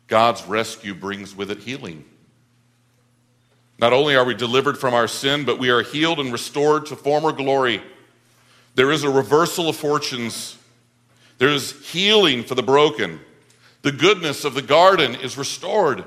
God's 0.06 0.44
rescue 0.46 0.94
brings 0.94 1.34
with 1.34 1.50
it 1.50 1.58
healing. 1.58 2.04
Not 3.78 3.92
only 3.92 4.16
are 4.16 4.24
we 4.24 4.34
delivered 4.34 4.78
from 4.78 4.94
our 4.94 5.06
sin, 5.06 5.44
but 5.44 5.58
we 5.58 5.70
are 5.70 5.82
healed 5.82 6.18
and 6.18 6.32
restored 6.32 6.86
to 6.86 6.96
former 6.96 7.32
glory. 7.32 7.80
There 8.74 8.90
is 8.90 9.04
a 9.04 9.10
reversal 9.10 9.68
of 9.68 9.76
fortunes. 9.76 10.56
There 11.38 11.48
is 11.48 11.72
healing 11.90 12.42
for 12.42 12.54
the 12.54 12.62
broken. 12.62 13.20
The 13.82 13.92
goodness 13.92 14.44
of 14.44 14.54
the 14.54 14.62
garden 14.62 15.14
is 15.14 15.38
restored. 15.38 16.04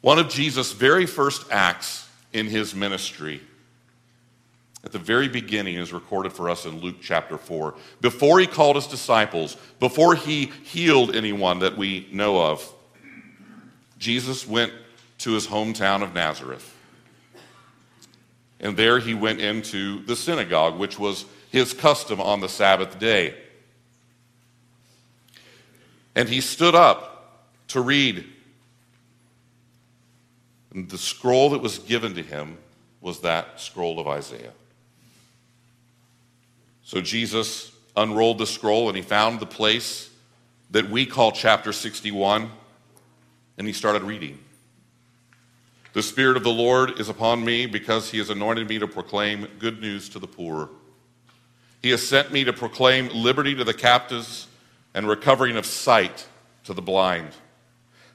One 0.00 0.18
of 0.18 0.28
Jesus' 0.28 0.72
very 0.72 1.06
first 1.06 1.44
acts 1.50 2.08
in 2.32 2.46
his 2.46 2.74
ministry, 2.74 3.42
at 4.82 4.92
the 4.92 4.98
very 4.98 5.28
beginning, 5.28 5.74
is 5.74 5.92
recorded 5.92 6.32
for 6.32 6.48
us 6.48 6.64
in 6.64 6.80
Luke 6.80 6.96
chapter 7.02 7.36
4. 7.36 7.74
Before 8.00 8.40
he 8.40 8.46
called 8.46 8.76
his 8.76 8.86
disciples, 8.86 9.56
before 9.78 10.14
he 10.14 10.46
healed 10.64 11.14
anyone 11.14 11.58
that 11.58 11.76
we 11.76 12.08
know 12.10 12.40
of, 12.40 12.74
Jesus 13.98 14.48
went 14.48 14.72
to 15.18 15.32
his 15.32 15.46
hometown 15.46 16.02
of 16.02 16.14
Nazareth. 16.14 16.74
And 18.58 18.76
there 18.76 18.98
he 18.98 19.12
went 19.12 19.40
into 19.40 20.02
the 20.04 20.16
synagogue, 20.16 20.78
which 20.78 20.98
was 20.98 21.26
his 21.50 21.74
custom 21.74 22.20
on 22.20 22.40
the 22.40 22.48
Sabbath 22.48 22.98
day. 22.98 23.34
And 26.20 26.28
he 26.28 26.42
stood 26.42 26.74
up 26.74 27.48
to 27.68 27.80
read. 27.80 28.26
And 30.74 30.86
the 30.86 30.98
scroll 30.98 31.48
that 31.48 31.62
was 31.62 31.78
given 31.78 32.14
to 32.16 32.22
him 32.22 32.58
was 33.00 33.20
that 33.20 33.58
scroll 33.58 33.98
of 33.98 34.06
Isaiah. 34.06 34.52
So 36.82 37.00
Jesus 37.00 37.72
unrolled 37.96 38.36
the 38.36 38.46
scroll 38.46 38.88
and 38.88 38.96
he 38.98 39.02
found 39.02 39.40
the 39.40 39.46
place 39.46 40.10
that 40.72 40.90
we 40.90 41.06
call 41.06 41.32
chapter 41.32 41.72
61 41.72 42.50
and 43.56 43.66
he 43.66 43.72
started 43.72 44.02
reading. 44.02 44.38
The 45.94 46.02
Spirit 46.02 46.36
of 46.36 46.44
the 46.44 46.50
Lord 46.50 47.00
is 47.00 47.08
upon 47.08 47.42
me 47.42 47.64
because 47.64 48.10
he 48.10 48.18
has 48.18 48.28
anointed 48.28 48.68
me 48.68 48.78
to 48.78 48.86
proclaim 48.86 49.48
good 49.58 49.80
news 49.80 50.10
to 50.10 50.18
the 50.18 50.28
poor. 50.28 50.68
He 51.80 51.88
has 51.88 52.06
sent 52.06 52.30
me 52.30 52.44
to 52.44 52.52
proclaim 52.52 53.08
liberty 53.08 53.54
to 53.54 53.64
the 53.64 53.72
captives 53.72 54.48
and 54.94 55.08
recovering 55.08 55.56
of 55.56 55.66
sight 55.66 56.26
to 56.64 56.74
the 56.74 56.82
blind, 56.82 57.28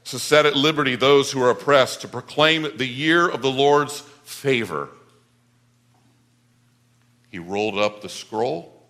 to 0.05 0.19
set 0.19 0.45
at 0.45 0.55
liberty 0.55 0.95
those 0.95 1.31
who 1.31 1.41
are 1.41 1.49
oppressed, 1.49 2.01
to 2.01 2.07
proclaim 2.07 2.77
the 2.77 2.87
year 2.87 3.27
of 3.27 3.41
the 3.41 3.51
Lord's 3.51 4.01
favor. 4.23 4.89
He 7.29 7.39
rolled 7.39 7.77
up 7.77 8.01
the 8.01 8.09
scroll, 8.09 8.83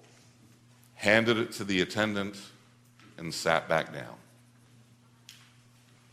handed 0.96 1.38
it 1.38 1.52
to 1.54 1.64
the 1.64 1.82
attendant, 1.82 2.38
and 3.18 3.34
sat 3.34 3.70
back 3.70 3.94
down. 3.94 4.16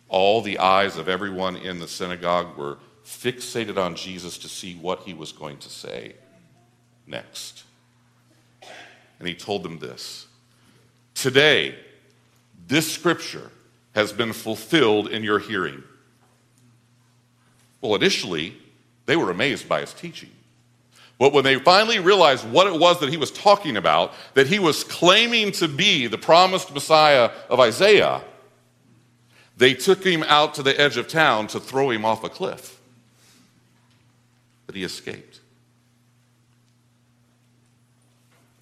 All 0.09 0.41
the 0.41 0.59
eyes 0.59 0.97
of 0.99 1.09
everyone 1.09 1.57
in 1.57 1.79
the 1.79 1.89
synagogue 1.89 2.57
were 2.57 2.79
fixated 3.05 3.77
on 3.77 3.97
Jesus 3.97 4.39
to 4.39 4.49
see 4.49 4.75
what 4.77 5.01
he 5.01 5.15
was 5.15 5.33
going 5.33 5.59
to 5.59 5.69
say 5.69 6.15
next. 7.07 7.65
And 9.19 9.27
he 9.27 9.35
told 9.35 9.63
them 9.63 9.79
this 9.79 10.27
Today, 11.23 11.77
this 12.67 12.93
scripture 12.93 13.49
has 13.95 14.13
been 14.13 14.33
fulfilled 14.33 15.07
in 15.07 15.23
your 15.23 15.39
hearing. 15.39 15.85
Well, 17.81 17.95
initially, 17.95 18.57
they 19.07 19.15
were 19.15 19.31
amazed 19.31 19.69
by 19.69 19.83
his 19.83 19.93
teaching. 19.93 20.31
But 21.21 21.33
when 21.33 21.45
they 21.45 21.61
finally 21.61 22.01
realized 22.01 22.45
what 22.51 22.67
it 22.67 22.77
was 22.77 22.99
that 22.99 23.09
he 23.09 23.17
was 23.17 23.31
talking 23.31 23.77
about, 23.77 24.15
that 24.35 24.49
he 24.49 24.59
was 24.59 24.83
claiming 24.83 25.53
to 25.53 25.69
be 25.69 26.09
the 26.09 26.19
promised 26.19 26.75
Messiah 26.75 27.31
of 27.49 27.61
Isaiah, 27.61 28.21
they 29.57 29.75
took 29.75 30.03
him 30.03 30.25
out 30.25 30.55
to 30.55 30.65
the 30.65 30.77
edge 30.81 30.97
of 30.97 31.07
town 31.07 31.47
to 31.47 31.61
throw 31.61 31.91
him 31.91 32.05
off 32.05 32.25
a 32.25 32.29
cliff. 32.29 32.81
But 34.67 34.75
he 34.75 34.83
escaped. 34.83 35.39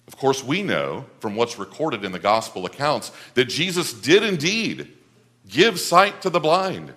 Of 0.07 0.17
course, 0.17 0.43
we 0.43 0.61
know 0.61 1.05
from 1.19 1.35
what's 1.35 1.57
recorded 1.57 2.03
in 2.03 2.11
the 2.11 2.19
gospel 2.19 2.65
accounts 2.65 3.11
that 3.33 3.45
Jesus 3.45 3.93
did 3.93 4.23
indeed 4.23 4.91
give 5.47 5.79
sight 5.79 6.21
to 6.21 6.29
the 6.29 6.39
blind, 6.39 6.93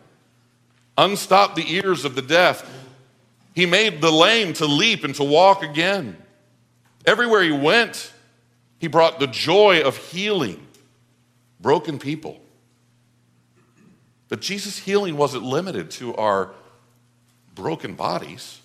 unstop 0.98 1.54
the 1.54 1.74
ears 1.74 2.04
of 2.04 2.14
the 2.14 2.22
deaf. 2.22 2.68
He 3.54 3.66
made 3.66 4.00
the 4.00 4.10
lame 4.10 4.52
to 4.54 4.66
leap 4.66 5.04
and 5.04 5.14
to 5.14 5.24
walk 5.24 5.62
again. 5.62 6.16
Everywhere 7.06 7.42
he 7.42 7.52
went, 7.52 8.12
he 8.78 8.88
brought 8.88 9.20
the 9.20 9.26
joy 9.26 9.82
of 9.82 9.96
healing 9.96 10.66
broken 11.60 11.98
people. 11.98 12.40
But 14.28 14.40
Jesus' 14.40 14.78
healing 14.78 15.16
wasn't 15.16 15.44
limited 15.44 15.90
to 15.92 16.14
our 16.16 16.50
broken 17.54 17.94
bodies. 17.94 18.60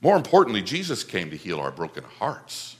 More 0.00 0.16
importantly, 0.16 0.62
Jesus 0.62 1.04
came 1.04 1.30
to 1.30 1.36
heal 1.36 1.58
our 1.60 1.70
broken 1.70 2.04
hearts, 2.18 2.76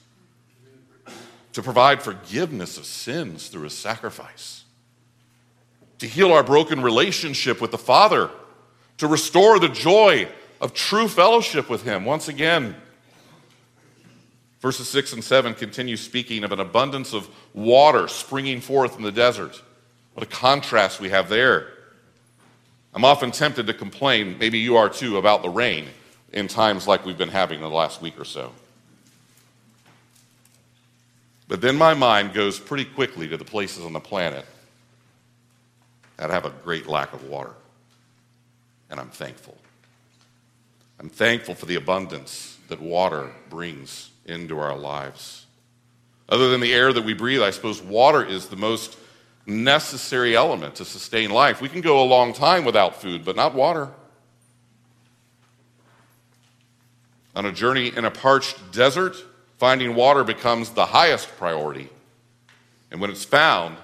to 1.53 1.63
provide 1.63 2.03
forgiveness 2.03 2.79
of 2.79 2.85
sins 2.85 3.49
through 3.49 3.63
his 3.63 3.77
sacrifice, 3.77 4.65
to 5.99 6.07
heal 6.07 6.33
our 6.33 6.43
broken 6.43 6.83
relationship 6.83 7.61
with 7.61 7.71
the 7.71 7.79
Father, 7.79 8.31
to 8.99 9.07
restore 9.07 9.59
the 9.59 9.69
joy 9.69 10.29
of 10.61 10.75
true 10.75 11.09
fellowship 11.09 11.71
with 11.71 11.83
him 11.83 12.05
once 12.05 12.29
again. 12.29 12.75
Verses 14.61 14.89
6 14.89 15.15
and 15.15 15.25
7 15.25 15.55
continue 15.55 15.97
speaking 15.97 16.43
of 16.43 16.53
an 16.53 16.61
abundance 16.61 17.13
of 17.13 17.29
water 17.55 18.09
springing 18.09 18.61
forth 18.61 18.97
in 18.97 19.03
the 19.03 19.13
desert. 19.13 19.63
What 20.15 20.27
a 20.27 20.31
contrast 20.31 21.01
we 21.01 21.11
have 21.11 21.29
there. 21.29 21.69
I'm 22.93 23.05
often 23.05 23.31
tempted 23.31 23.67
to 23.69 23.75
complain, 23.75 24.37
maybe 24.39 24.59
you 24.59 24.77
are 24.77 24.89
too, 24.89 25.19
about 25.19 25.43
the 25.43 25.49
rain 25.49 25.87
in 26.33 26.49
times 26.49 26.89
like 26.89 27.07
we've 27.07 27.19
been 27.19 27.29
having 27.29 27.59
in 27.59 27.63
the 27.63 27.71
last 27.71 28.03
week 28.03 28.19
or 28.19 28.25
so. 28.25 28.53
But 31.49 31.63
then 31.63 31.77
my 31.77 31.95
mind 31.95 32.35
goes 32.35 32.61
pretty 32.61 32.85
quickly 32.85 33.27
to 33.29 33.37
the 33.39 33.45
places 33.45 33.85
on 33.85 33.95
the 33.95 34.01
planet 34.01 34.45
that 36.19 36.31
have 36.31 36.45
a 36.45 36.51
great 36.51 36.87
lack 36.87 37.15
of 37.15 37.25
water. 37.25 37.55
And 38.91 39.01
I'm 39.01 39.09
thankful. 39.09 39.57
I'm 41.01 41.09
thankful 41.09 41.55
for 41.55 41.67
the 41.67 41.77
abundance 41.77 42.59
that 42.69 42.83
water 42.83 43.31
brings 43.49 44.11
into 44.27 44.59
our 44.59 44.77
lives. 44.77 45.47
Other 46.29 46.51
than 46.51 46.61
the 46.61 46.75
air 46.75 46.93
that 46.93 47.05
we 47.05 47.15
breathe, 47.15 47.43
I 47.43 47.51
suppose 47.51 47.81
water 47.81 48.23
is 48.23 48.49
the 48.49 48.57
most 48.57 48.99
necessary 49.47 50.37
element 50.37 50.75
to 50.77 50.85
sustain 50.85 51.31
life. 51.31 51.63
We 51.63 51.71
can 51.71 51.81
go 51.81 52.03
a 52.03 52.05
long 52.05 52.35
time 52.35 52.67
without 52.67 53.01
food, 53.01 53.25
but 53.25 53.37
not 53.37 53.55
water. 53.55 53.89
On 57.35 57.47
a 57.47 57.53
journey 57.53 57.89
in 57.97 58.05
a 58.05 58.11
parched 58.11 58.73
desert, 58.73 59.17
finding 59.59 59.95
water 59.95 60.25
becomes 60.25 60.71
the 60.71 60.87
highest 60.87 61.37
priority. 61.37 61.91
And 62.91 63.01
when 63.01 63.11
it's 63.11 63.25
found, 63.25 63.77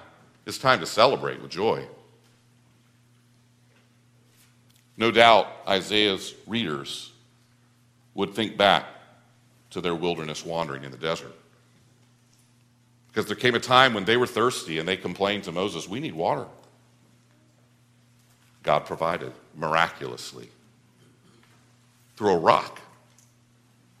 it's 0.45 0.57
time 0.57 0.79
to 0.79 0.85
celebrate 0.85 1.41
with 1.41 1.51
joy. 1.51 1.85
No 4.97 5.11
doubt 5.11 5.47
Isaiah's 5.67 6.33
readers 6.47 7.11
would 8.13 8.33
think 8.33 8.57
back 8.57 8.85
to 9.71 9.81
their 9.81 9.95
wilderness 9.95 10.45
wandering 10.45 10.85
in 10.85 10.91
the 10.91 10.97
desert. 10.97 11.35
Because 13.07 13.25
there 13.25 13.35
came 13.35 13.55
a 13.55 13.59
time 13.59 13.93
when 13.93 14.05
they 14.05 14.17
were 14.17 14.27
thirsty 14.27 14.79
and 14.79 14.87
they 14.87 14.97
complained 14.97 15.43
to 15.45 15.51
Moses, 15.51 15.87
We 15.87 15.99
need 15.99 16.13
water. 16.13 16.45
God 18.63 18.85
provided 18.85 19.31
miraculously 19.55 20.49
through 22.17 22.31
a 22.31 22.37
rock. 22.37 22.81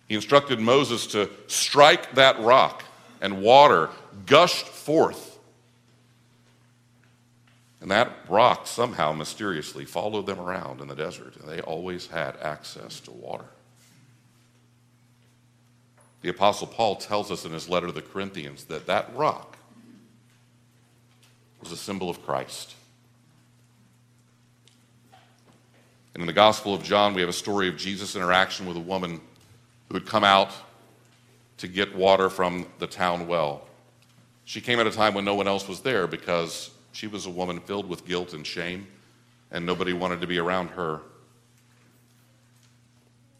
He 0.07 0.15
instructed 0.15 0.59
Moses 0.59 1.07
to 1.07 1.29
strike 1.47 2.13
that 2.15 2.39
rock, 2.39 2.83
and 3.21 3.41
water 3.41 3.89
gushed 4.25 4.67
forth. 4.67 5.39
And 7.81 7.91
that 7.91 8.11
rock 8.29 8.67
somehow 8.67 9.11
mysteriously 9.11 9.85
followed 9.85 10.25
them 10.25 10.39
around 10.39 10.81
in 10.81 10.87
the 10.87 10.95
desert, 10.95 11.35
and 11.37 11.49
they 11.49 11.61
always 11.61 12.07
had 12.07 12.37
access 12.37 12.99
to 13.01 13.11
water. 13.11 13.45
The 16.21 16.29
Apostle 16.29 16.67
Paul 16.67 16.95
tells 16.95 17.29
us 17.29 17.45
in 17.45 17.51
his 17.51 17.69
letter 17.69 17.85
to 17.85 17.93
the 17.93 18.01
Corinthians 18.01 18.65
that 18.65 18.87
that 18.87 19.15
rock 19.15 19.57
was 21.61 21.71
a 21.71 21.77
symbol 21.77 22.09
of 22.09 22.25
Christ. 22.25 22.73
And 26.13 26.21
in 26.21 26.27
the 26.27 26.33
Gospel 26.33 26.73
of 26.73 26.81
John, 26.81 27.13
we 27.13 27.21
have 27.21 27.29
a 27.29 27.33
story 27.33 27.67
of 27.67 27.77
Jesus' 27.77 28.15
interaction 28.15 28.65
with 28.65 28.77
a 28.77 28.79
woman 28.81 29.21
who 29.87 29.95
had 29.95 30.05
come 30.05 30.23
out 30.23 30.51
to 31.57 31.67
get 31.67 31.95
water 31.95 32.29
from 32.29 32.65
the 32.79 32.87
town 32.87 33.27
well. 33.27 33.67
She 34.43 34.61
came 34.61 34.79
at 34.79 34.87
a 34.87 34.91
time 34.91 35.13
when 35.13 35.25
no 35.25 35.35
one 35.35 35.47
else 35.47 35.67
was 35.67 35.81
there 35.81 36.07
because 36.07 36.71
she 36.91 37.07
was 37.07 37.25
a 37.25 37.29
woman 37.29 37.59
filled 37.59 37.87
with 37.87 38.05
guilt 38.05 38.33
and 38.33 38.45
shame, 38.45 38.87
and 39.51 39.65
nobody 39.65 39.93
wanted 39.93 40.21
to 40.21 40.27
be 40.27 40.37
around 40.37 40.69
her. 40.69 41.01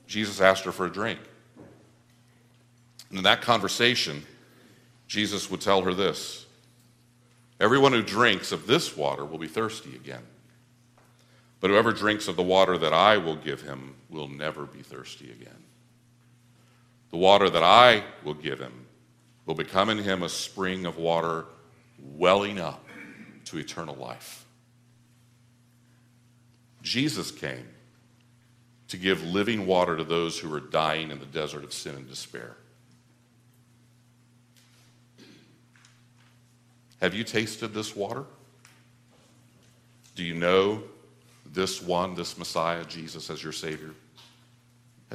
Jesus 0.08 0.42
asked 0.42 0.64
her 0.66 0.72
for 0.72 0.86
a 0.86 0.92
drink. 0.92 1.20
And 3.10 3.20
in 3.20 3.24
that 3.24 3.42
conversation, 3.42 4.24
Jesus 5.08 5.50
would 5.50 5.62
tell 5.62 5.82
her 5.82 5.94
this 5.94 6.46
Everyone 7.60 7.94
who 7.94 8.02
drinks 8.02 8.52
of 8.52 8.68
this 8.68 8.98
water 8.98 9.24
will 9.24 9.38
be 9.38 9.48
thirsty 9.48 9.96
again. 9.96 10.24
But 11.62 11.70
whoever 11.70 11.94
drinks 11.94 12.28
of 12.28 12.36
the 12.36 12.44
water 12.44 12.78
that 12.78 12.94
I 12.94 13.18
will 13.18 13.38
give 13.38 13.62
him 13.62 13.96
will 14.10 14.28
never 14.28 14.66
be 14.66 14.82
thirsty 14.82 15.32
again. 15.32 15.65
The 17.16 17.22
water 17.22 17.50
that 17.50 17.64
I 17.64 18.04
will 18.26 18.34
give 18.34 18.60
him 18.60 18.88
will 19.46 19.56
become 19.56 19.90
in 19.90 20.00
him 20.00 20.22
a 20.22 20.28
spring 20.28 20.86
of 20.86 20.98
water 20.98 21.46
welling 21.98 22.60
up 22.60 22.86
to 23.46 23.58
eternal 23.58 23.96
life. 23.96 24.46
Jesus 26.82 27.32
came 27.32 27.70
to 28.90 28.98
give 28.98 29.24
living 29.24 29.66
water 29.66 29.96
to 29.96 30.04
those 30.04 30.38
who 30.38 30.54
are 30.54 30.60
dying 30.60 31.10
in 31.10 31.20
the 31.20 31.26
desert 31.26 31.64
of 31.64 31.72
sin 31.72 31.96
and 31.96 32.06
despair. 32.06 32.58
Have 37.00 37.14
you 37.14 37.24
tasted 37.24 37.70
this 37.70 37.96
water? 37.96 38.26
Do 40.16 40.24
you 40.26 40.34
know 40.34 40.84
this 41.46 41.82
one, 41.82 42.14
this 42.14 42.38
Messiah, 42.38 42.84
Jesus, 42.84 43.30
as 43.30 43.42
your 43.42 43.54
Savior? 43.54 43.92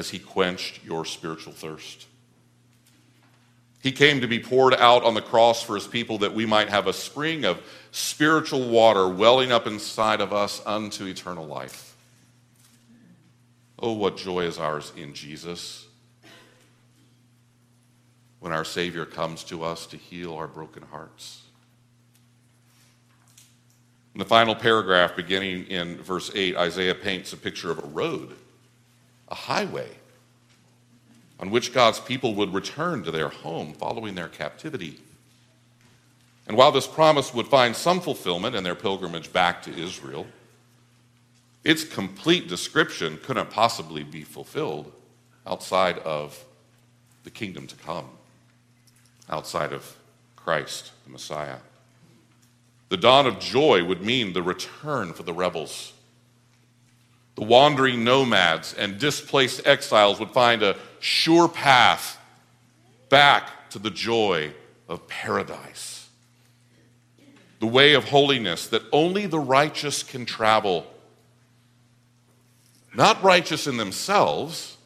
Has 0.01 0.09
He 0.09 0.19
quenched 0.19 0.83
your 0.83 1.05
spiritual 1.05 1.53
thirst? 1.53 2.07
He 3.83 3.93
came 3.93 4.23
to 4.23 4.27
be 4.27 4.39
poured 4.39 4.73
out 4.73 5.05
on 5.05 5.13
the 5.13 5.21
cross 5.21 5.63
for 5.63 5.75
His 5.75 5.87
people 5.87 6.17
that 6.19 6.33
we 6.33 6.47
might 6.47 6.71
have 6.71 6.87
a 6.87 6.95
spring 6.95 7.45
of 7.45 7.61
spiritual 7.91 8.71
water 8.71 9.07
welling 9.07 9.53
up 9.53 9.67
inside 9.67 10.23
of 10.23 10.33
us 10.33 10.63
unto 10.65 11.05
eternal 11.05 11.47
life. 11.47 11.95
Oh, 13.79 13.93
what 13.93 14.17
joy 14.17 14.45
is 14.45 14.57
ours 14.57 14.91
in 14.97 15.13
Jesus 15.13 15.87
when 18.39 18.53
our 18.53 18.65
Savior 18.65 19.05
comes 19.05 19.45
to 19.45 19.65
us 19.65 19.85
to 19.89 19.99
heal 19.99 20.33
our 20.33 20.49
broken 20.49 20.83
hearts. 20.85 21.43
In 24.15 24.19
the 24.19 24.25
final 24.25 24.55
paragraph, 24.55 25.15
beginning 25.15 25.67
in 25.67 25.99
verse 25.99 26.31
8, 26.35 26.57
Isaiah 26.57 26.95
paints 26.95 27.35
a 27.35 27.37
picture 27.37 27.71
of 27.71 27.81
a 27.81 27.87
road, 27.89 28.35
a 29.31 29.35
highway, 29.35 29.89
on 31.39 31.51
which 31.51 31.73
God's 31.73 32.01
people 32.01 32.35
would 32.35 32.53
return 32.53 33.03
to 33.05 33.11
their 33.11 33.29
home 33.29 33.73
following 33.73 34.15
their 34.15 34.29
captivity. 34.29 35.01
And 36.47 36.57
while 36.57 36.73
this 36.73 36.87
promise 36.87 37.33
would 37.33 37.47
find 37.47 37.77
some 37.77 38.01
fulfillment 38.01 38.57
in 38.57 38.65
their 38.65 38.75
pilgrimage 38.75 39.33
back 39.33 39.63
to 39.63 39.77
Israel, 39.77 40.27
its 41.63 41.85
complete 41.85 42.49
description 42.49 43.19
couldn't 43.23 43.51
possibly 43.51 44.03
be 44.03 44.23
fulfilled 44.23 44.93
outside 45.47 45.99
of 45.99 46.45
the 47.25 47.31
kingdom 47.31 47.67
to 47.67 47.77
come, 47.77 48.09
outside 49.29 49.73
of 49.73 49.97
Christ, 50.37 50.93
the 51.05 51.13
Messiah. 51.13 51.59
The 52.89 52.97
dawn 52.97 53.27
of 53.27 53.39
joy 53.39 53.85
would 53.85 54.03
mean 54.03 54.33
the 54.33 54.43
return 54.43 55.13
for 55.13 55.23
the 55.23 55.33
rebels. 55.33 55.93
The 57.41 57.47
wandering 57.47 58.05
nomads 58.05 58.75
and 58.75 58.99
displaced 58.99 59.67
exiles 59.67 60.21
would 60.21 60.33
find 60.33 60.63
a 60.63 60.77
sure 60.99 61.49
path 61.49 62.19
back 63.09 63.71
to 63.71 63.79
the 63.79 63.89
joy 63.89 64.53
of 64.91 65.09
paradise. 65.09 66.07
The 67.59 67.67
way 67.67 67.95
of 67.95 68.05
holiness 68.05 68.67
that 68.69 68.83
only 68.93 69.25
the 69.25 69.39
righteous 69.39 70.03
can 70.03 70.27
travel. 70.27 70.87
Not 72.95 73.23
righteous 73.23 73.67
in 73.67 73.79
themselves, 73.79 74.77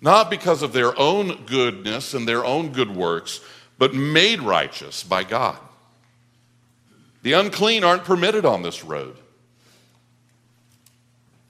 not 0.00 0.30
because 0.30 0.62
of 0.62 0.72
their 0.72 0.98
own 0.98 1.44
goodness 1.44 2.14
and 2.14 2.26
their 2.26 2.42
own 2.42 2.72
good 2.72 2.96
works, 2.96 3.42
but 3.76 3.92
made 3.92 4.40
righteous 4.40 5.04
by 5.04 5.24
God. 5.24 5.58
The 7.20 7.34
unclean 7.34 7.84
aren't 7.84 8.04
permitted 8.04 8.46
on 8.46 8.62
this 8.62 8.82
road. 8.82 9.18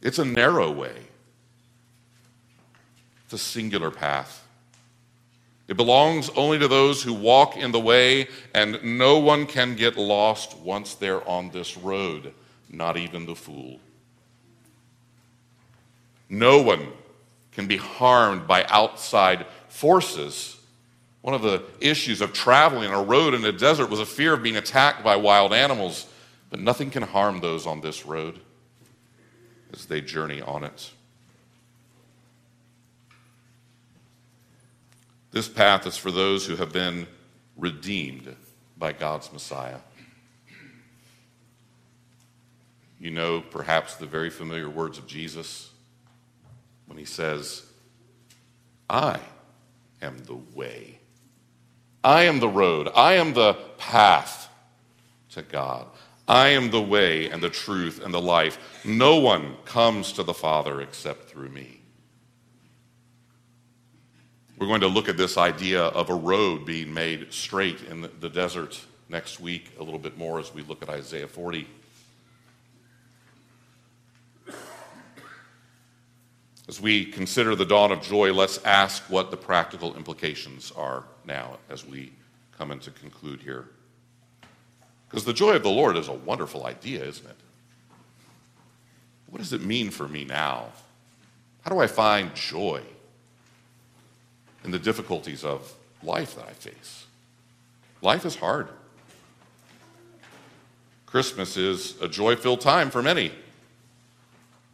It's 0.03 0.19
a 0.19 0.25
narrow 0.25 0.71
way, 0.71 0.97
it's 3.25 3.35
a 3.35 3.39
singular 3.39 3.91
path. 3.91 4.45
It 5.67 5.77
belongs 5.77 6.31
only 6.31 6.59
to 6.61 6.69
those 6.69 7.03
who 7.03 7.13
walk 7.13 7.59
in 7.59 7.73
the 7.73 7.81
way, 7.81 8.29
and 8.55 8.83
no 8.83 9.19
one 9.19 9.45
can 9.45 9.77
get 9.77 9.99
lost 9.99 10.57
once 10.57 10.95
they're 10.95 11.27
on 11.29 11.51
this 11.51 11.77
road, 11.77 12.33
not 12.71 12.97
even 12.97 13.27
the 13.27 13.35
fool. 13.35 13.79
No 16.31 16.63
one 16.63 16.89
can 17.53 17.67
be 17.67 17.77
harmed 17.77 18.47
by 18.47 18.65
outside 18.65 19.45
forces 19.69 20.59
one 21.29 21.35
of 21.35 21.43
the 21.43 21.63
issues 21.81 22.21
of 22.21 22.33
traveling 22.33 22.91
a 22.91 23.03
road 23.03 23.35
in 23.35 23.45
a 23.45 23.53
desert 23.53 23.91
was 23.91 24.01
a 24.01 24.07
fear 24.07 24.33
of 24.33 24.43
being 24.43 24.57
attacked 24.57 25.03
by 25.03 25.17
wild 25.17 25.53
animals, 25.53 26.07
but 26.49 26.61
nothing 26.61 26.91
can 26.91 27.03
harm 27.03 27.41
those 27.41 27.67
on 27.67 27.81
this 27.81 28.07
road 28.07 28.41
as 29.73 29.87
they 29.87 30.01
journey 30.01 30.41
on 30.41 30.65
it. 30.65 30.91
This 35.31 35.49
path 35.49 35.87
is 35.87 35.97
for 35.97 36.11
those 36.11 36.47
who 36.47 36.57
have 36.57 36.73
been 36.73 37.07
redeemed 37.57 38.35
by 38.77 38.93
God's 38.93 39.33
Messiah. 39.33 39.79
You 42.99 43.11
know, 43.11 43.41
perhaps, 43.41 43.95
the 43.95 44.07
very 44.07 44.31
familiar 44.31 44.69
words 44.69 44.99
of 44.99 45.07
Jesus 45.07 45.71
when 46.87 46.99
he 46.99 47.05
says, 47.05 47.65
I 48.91 49.21
am 50.01 50.19
the 50.25 50.39
way 50.55 50.99
I 52.03 52.25
am 52.25 52.41
the 52.41 52.49
road. 52.49 52.89
I 52.95 53.15
am 53.15 53.35
the 53.35 53.55
path 53.77 54.49
to 55.31 55.43
God. 55.43 55.87
I 56.29 56.49
am 56.49 56.71
the 56.71 56.83
way 56.83 57.31
and 57.31 57.43
the 57.43 57.49
truth 57.49 58.05
and 58.05 58.13
the 58.13 58.21
life. 58.21 58.85
No 58.85 59.17
one 59.17 59.57
comes 59.65 60.13
to 60.13 60.23
the 60.23 60.35
Father 60.35 60.83
except 60.83 61.31
through 61.31 61.49
me. 61.49 61.81
We're 64.59 64.67
going 64.67 64.83
to 64.83 64.89
look 64.89 65.09
at 65.09 65.17
this 65.17 65.39
idea 65.39 65.85
of 65.85 66.11
a 66.11 66.15
road 66.15 66.67
being 66.67 66.93
made 66.93 67.33
straight 67.33 67.83
in 67.85 68.11
the 68.21 68.29
desert 68.29 68.79
next 69.09 69.41
week 69.41 69.71
a 69.79 69.83
little 69.83 69.99
bit 69.99 70.19
more 70.19 70.39
as 70.39 70.53
we 70.53 70.63
look 70.63 70.83
at 70.83 70.91
Isaiah 70.91 71.29
40. 71.29 71.67
As 76.69 76.79
we 76.79 77.07
consider 77.07 77.55
the 77.55 77.65
dawn 77.65 77.91
of 77.91 78.03
joy, 78.03 78.35
let's 78.35 78.63
ask 78.65 79.03
what 79.05 79.31
the 79.31 79.37
practical 79.39 79.97
implications 79.97 80.71
are 80.77 81.05
now 81.25 81.57
as 81.71 81.87
we 81.87 82.13
come 82.59 82.71
in 82.71 82.81
to 82.81 82.91
conclude 82.91 83.41
here. 83.41 83.69
Because 85.09 85.25
the 85.25 85.33
joy 85.33 85.53
of 85.53 85.63
the 85.63 85.71
Lord 85.71 85.97
is 85.97 86.09
a 86.09 86.13
wonderful 86.13 86.67
idea, 86.67 87.05
isn't 87.05 87.27
it? 87.27 87.37
What 89.31 89.39
does 89.39 89.53
it 89.53 89.63
mean 89.63 89.91
for 89.91 90.09
me 90.09 90.25
now? 90.25 90.67
How 91.63 91.71
do 91.71 91.81
I 91.81 91.87
find 91.87 92.35
joy 92.35 92.83
in 94.65 94.71
the 94.71 94.79
difficulties 94.79 95.45
of 95.45 95.73
life 96.03 96.35
that 96.37 96.47
I 96.47 96.53
face? 96.53 97.07
Life 98.01 98.25
is 98.25 98.37
hard. 98.37 98.69
Christmas 101.07 101.57
is 101.57 102.01
a 102.03 102.09
joy 102.09 102.37
filled 102.37 102.61
time 102.61 102.91
for 102.91 103.03
many. 103.03 103.33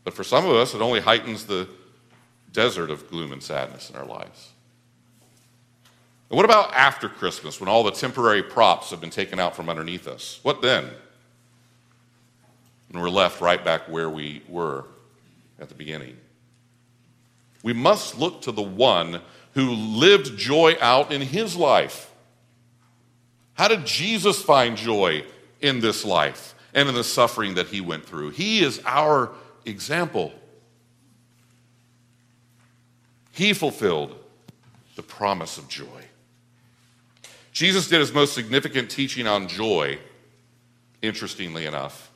But 0.03 0.15
for 0.15 0.25
some 0.25 0.45
of 0.45 0.55
us, 0.57 0.75
it 0.75 0.83
only 0.83 1.01
heightens 1.01 1.47
the 1.47 1.69
desert 2.53 2.91
of 2.91 3.09
gloom 3.09 3.33
and 3.33 3.43
sadness 3.43 3.91
in 3.91 3.97
our 3.97 4.05
lives. 4.05 4.54
And 6.35 6.37
what 6.37 6.47
about 6.47 6.75
after 6.75 7.09
Christmas 7.09 7.61
when 7.61 7.69
all 7.69 7.85
the 7.85 7.93
temporary 7.93 8.43
props 8.43 8.91
have 8.91 9.01
been 9.01 9.09
taken 9.09 9.39
out 9.39 9.55
from 9.55 9.69
underneath 9.69 10.09
us? 10.09 10.41
What 10.43 10.63
then? 10.63 10.91
And 12.89 13.01
we're 13.01 13.09
left 13.09 13.41
right 13.41 13.65
back 13.65 13.83
where 13.83 14.11
we 14.11 14.43
were 14.49 14.85
at 15.61 15.69
the 15.69 15.77
beginning. 15.77 16.17
We 17.63 17.73
must 17.73 18.19
look 18.19 18.43
to 18.43 18.51
the 18.51 18.63
one 18.63 19.21
who 19.53 19.71
lived 19.75 20.37
joy 20.37 20.77
out 20.81 21.13
in 21.13 21.21
his 21.21 21.55
life. 21.55 22.11
How 23.53 23.69
did 23.69 23.87
Jesus 23.87 24.43
find 24.43 24.77
joy 24.77 25.23
in 25.61 25.79
this 25.79 26.05
life 26.05 26.57
and 26.75 26.89
in 26.89 26.97
the 26.97 27.05
suffering 27.05 27.55
that 27.55 27.69
he 27.69 27.81
went 27.81 28.07
through? 28.07 28.31
He 28.31 28.65
is 28.65 28.83
our 28.85 29.31
example. 29.65 30.33
He 33.31 33.53
fulfilled 33.53 34.17
the 34.97 35.05
promise 35.05 35.59
of 35.59 35.69
joy. 35.69 36.09
Jesus 37.55 37.89
did 37.89 38.01
his 38.01 38.13
most 38.13 38.35
significant 38.35 38.91
teaching 38.91 39.29
on 39.29 39.47
joy, 39.47 39.99
interestingly 41.01 41.67
enough, 41.67 42.11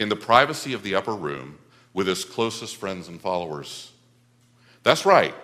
in 0.00 0.08
the 0.08 0.16
privacy 0.16 0.72
of 0.72 0.82
the 0.82 0.96
upper 0.96 1.14
room 1.14 1.58
with 1.94 2.08
his 2.08 2.24
closest 2.24 2.76
friends 2.76 3.06
and 3.06 3.20
followers. 3.20 3.92
That's 4.82 5.06
right. 5.06 5.34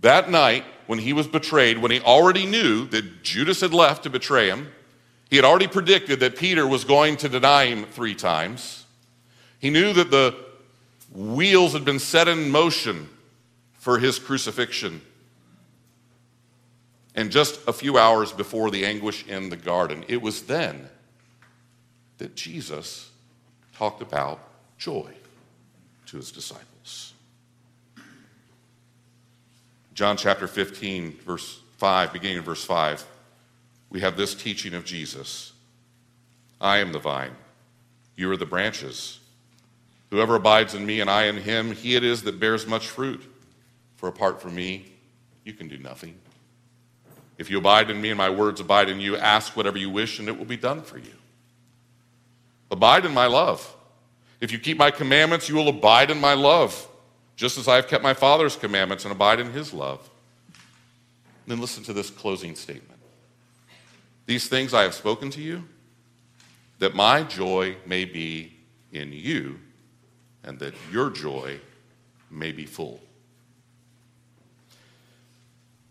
That 0.00 0.28
night, 0.28 0.64
when 0.88 0.98
he 0.98 1.12
was 1.12 1.28
betrayed, 1.28 1.78
when 1.78 1.92
he 1.92 2.00
already 2.00 2.46
knew 2.46 2.86
that 2.88 3.22
Judas 3.22 3.60
had 3.60 3.72
left 3.72 4.02
to 4.02 4.10
betray 4.10 4.48
him, 4.48 4.72
He 5.30 5.36
had 5.36 5.44
already 5.44 5.68
predicted 5.68 6.18
that 6.20 6.36
Peter 6.36 6.66
was 6.66 6.84
going 6.84 7.16
to 7.18 7.28
deny 7.28 7.66
him 7.66 7.84
three 7.84 8.16
times. 8.16 8.84
He 9.60 9.70
knew 9.70 9.92
that 9.92 10.10
the 10.10 10.34
wheels 11.12 11.72
had 11.72 11.84
been 11.84 12.00
set 12.00 12.26
in 12.26 12.50
motion 12.50 13.08
for 13.74 14.00
his 14.00 14.18
crucifixion. 14.18 15.00
And 17.14 17.30
just 17.30 17.60
a 17.66 17.72
few 17.72 17.98
hours 17.98 18.32
before 18.32 18.70
the 18.70 18.86
anguish 18.86 19.26
in 19.26 19.50
the 19.50 19.56
garden, 19.56 20.04
it 20.08 20.22
was 20.22 20.44
then 20.44 20.88
that 22.18 22.36
Jesus 22.36 23.10
talked 23.74 24.02
about 24.02 24.40
joy 24.78 25.10
to 26.06 26.16
his 26.16 26.30
disciples. 26.30 27.14
John 29.94 30.16
chapter 30.16 30.46
15, 30.46 31.18
verse 31.26 31.60
5, 31.78 32.12
beginning 32.12 32.38
in 32.38 32.42
verse 32.42 32.64
5, 32.64 33.04
we 33.90 34.00
have 34.00 34.16
this 34.16 34.34
teaching 34.34 34.74
of 34.74 34.84
Jesus 34.84 35.52
I 36.60 36.78
am 36.78 36.92
the 36.92 36.98
vine, 36.98 37.34
you 38.16 38.30
are 38.30 38.36
the 38.36 38.46
branches. 38.46 39.18
Whoever 40.10 40.34
abides 40.34 40.74
in 40.74 40.84
me 40.84 41.00
and 41.00 41.08
I 41.08 41.24
in 41.24 41.36
him, 41.36 41.72
he 41.72 41.94
it 41.94 42.04
is 42.04 42.22
that 42.24 42.40
bears 42.40 42.66
much 42.66 42.88
fruit. 42.88 43.22
For 43.96 44.08
apart 44.08 44.42
from 44.42 44.54
me, 44.54 44.92
you 45.44 45.52
can 45.52 45.68
do 45.68 45.78
nothing. 45.78 46.16
If 47.40 47.48
you 47.48 47.56
abide 47.56 47.90
in 47.90 47.98
me 48.02 48.10
and 48.10 48.18
my 48.18 48.28
words 48.28 48.60
abide 48.60 48.90
in 48.90 49.00
you, 49.00 49.16
ask 49.16 49.56
whatever 49.56 49.78
you 49.78 49.88
wish 49.88 50.18
and 50.18 50.28
it 50.28 50.36
will 50.36 50.44
be 50.44 50.58
done 50.58 50.82
for 50.82 50.98
you. 50.98 51.14
Abide 52.70 53.06
in 53.06 53.14
my 53.14 53.24
love. 53.24 53.74
If 54.42 54.52
you 54.52 54.58
keep 54.58 54.76
my 54.76 54.90
commandments, 54.90 55.48
you 55.48 55.54
will 55.54 55.68
abide 55.68 56.10
in 56.10 56.20
my 56.20 56.34
love, 56.34 56.86
just 57.36 57.56
as 57.56 57.66
I 57.66 57.76
have 57.76 57.88
kept 57.88 58.02
my 58.02 58.12
Father's 58.12 58.56
commandments 58.56 59.06
and 59.06 59.12
abide 59.12 59.40
in 59.40 59.52
his 59.52 59.72
love. 59.72 60.06
And 60.48 61.52
then 61.52 61.62
listen 61.62 61.82
to 61.84 61.94
this 61.94 62.10
closing 62.10 62.54
statement. 62.54 63.00
These 64.26 64.48
things 64.48 64.74
I 64.74 64.82
have 64.82 64.92
spoken 64.92 65.30
to 65.30 65.40
you, 65.40 65.64
that 66.78 66.94
my 66.94 67.22
joy 67.22 67.74
may 67.86 68.04
be 68.04 68.52
in 68.92 69.14
you, 69.14 69.58
and 70.44 70.58
that 70.58 70.74
your 70.92 71.08
joy 71.08 71.58
may 72.30 72.52
be 72.52 72.66
full. 72.66 73.00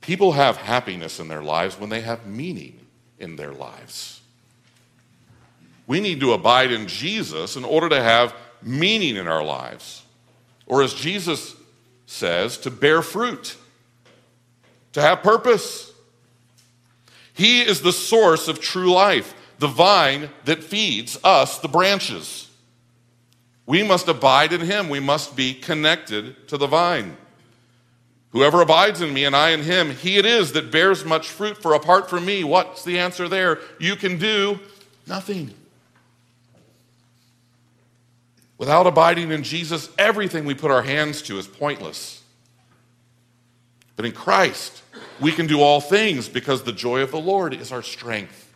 People 0.10 0.32
have 0.32 0.58
happiness 0.58 1.20
in 1.20 1.28
their 1.28 1.44
lives 1.44 1.80
when 1.80 1.92
they 1.92 2.02
have 2.02 2.26
meaning 2.26 2.80
in 3.20 3.36
their 3.36 3.52
lives. 3.52 4.22
We 5.86 6.00
need 6.00 6.20
to 6.22 6.34
abide 6.34 6.72
in 6.72 6.88
Jesus 6.88 7.56
in 7.56 7.64
order 7.64 7.90
to 7.90 8.02
have 8.02 8.34
meaning 8.64 9.18
in 9.18 9.28
our 9.28 9.44
lives. 9.44 10.02
Or, 10.66 10.82
as 10.82 10.96
Jesus 10.96 11.56
says, 12.08 12.58
to 12.58 12.72
bear 12.72 13.04
fruit, 13.04 13.56
to 14.94 15.02
have 15.02 15.22
purpose. 15.22 15.94
He 17.36 17.62
is 17.62 17.84
the 17.84 17.94
source 17.94 18.48
of 18.48 18.60
true 18.60 18.92
life, 18.92 19.36
the 19.60 19.68
vine 19.68 20.32
that 20.46 20.64
feeds 20.64 21.20
us, 21.24 21.60
the 21.60 21.68
branches. 21.68 22.50
We 23.68 23.84
must 23.84 24.08
abide 24.08 24.54
in 24.54 24.62
him. 24.62 24.90
We 24.90 25.02
must 25.02 25.36
be 25.36 25.54
connected 25.54 26.48
to 26.48 26.58
the 26.58 26.66
vine. 26.66 27.16
Whoever 28.32 28.62
abides 28.62 29.02
in 29.02 29.14
me 29.14 29.26
and 29.26 29.36
I 29.36 29.50
in 29.50 29.64
him, 29.64 29.92
he 29.92 30.18
it 30.18 30.26
is 30.26 30.52
that 30.52 30.72
bears 30.72 31.04
much 31.04 31.30
fruit, 31.30 31.58
for 31.58 31.74
apart 31.74 32.10
from 32.10 32.26
me, 32.26 32.44
what's 32.44 32.84
the 32.84 33.00
answer 33.00 33.28
there? 33.28 33.60
You 33.80 33.96
can 33.96 34.18
do 34.18 34.60
nothing. 35.08 35.54
Without 38.60 38.86
abiding 38.86 39.32
in 39.32 39.42
Jesus, 39.42 39.90
everything 39.98 40.46
we 40.46 40.54
put 40.54 40.70
our 40.70 40.84
hands 40.84 41.22
to 41.24 41.40
is 41.40 41.48
pointless. 41.48 42.22
But 43.96 44.06
in 44.06 44.12
Christ, 44.12 44.84
we 45.20 45.32
can 45.32 45.48
do 45.48 45.62
all 45.62 45.82
things 45.82 46.30
because 46.30 46.64
the 46.64 46.72
joy 46.72 47.02
of 47.02 47.12
the 47.12 47.20
Lord 47.20 47.54
is 47.54 47.72
our 47.72 47.82
strength. 47.82 48.54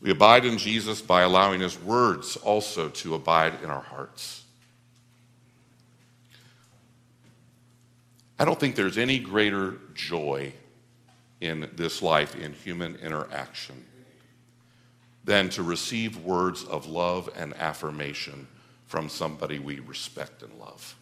We 0.00 0.10
abide 0.10 0.44
in 0.44 0.58
Jesus 0.58 1.00
by 1.00 1.22
allowing 1.22 1.60
his 1.60 1.80
words 1.80 2.36
also 2.36 2.88
to 2.90 3.14
abide 3.14 3.62
in 3.62 3.70
our 3.70 3.82
hearts. 3.82 4.41
I 8.38 8.44
don't 8.44 8.58
think 8.58 8.74
there's 8.74 8.98
any 8.98 9.18
greater 9.18 9.78
joy 9.94 10.52
in 11.40 11.68
this 11.74 12.02
life 12.02 12.36
in 12.36 12.52
human 12.52 12.96
interaction 12.96 13.84
than 15.24 15.48
to 15.50 15.62
receive 15.62 16.16
words 16.18 16.64
of 16.64 16.86
love 16.86 17.28
and 17.36 17.54
affirmation 17.54 18.46
from 18.86 19.08
somebody 19.08 19.58
we 19.58 19.80
respect 19.80 20.42
and 20.42 20.52
love. 20.58 20.96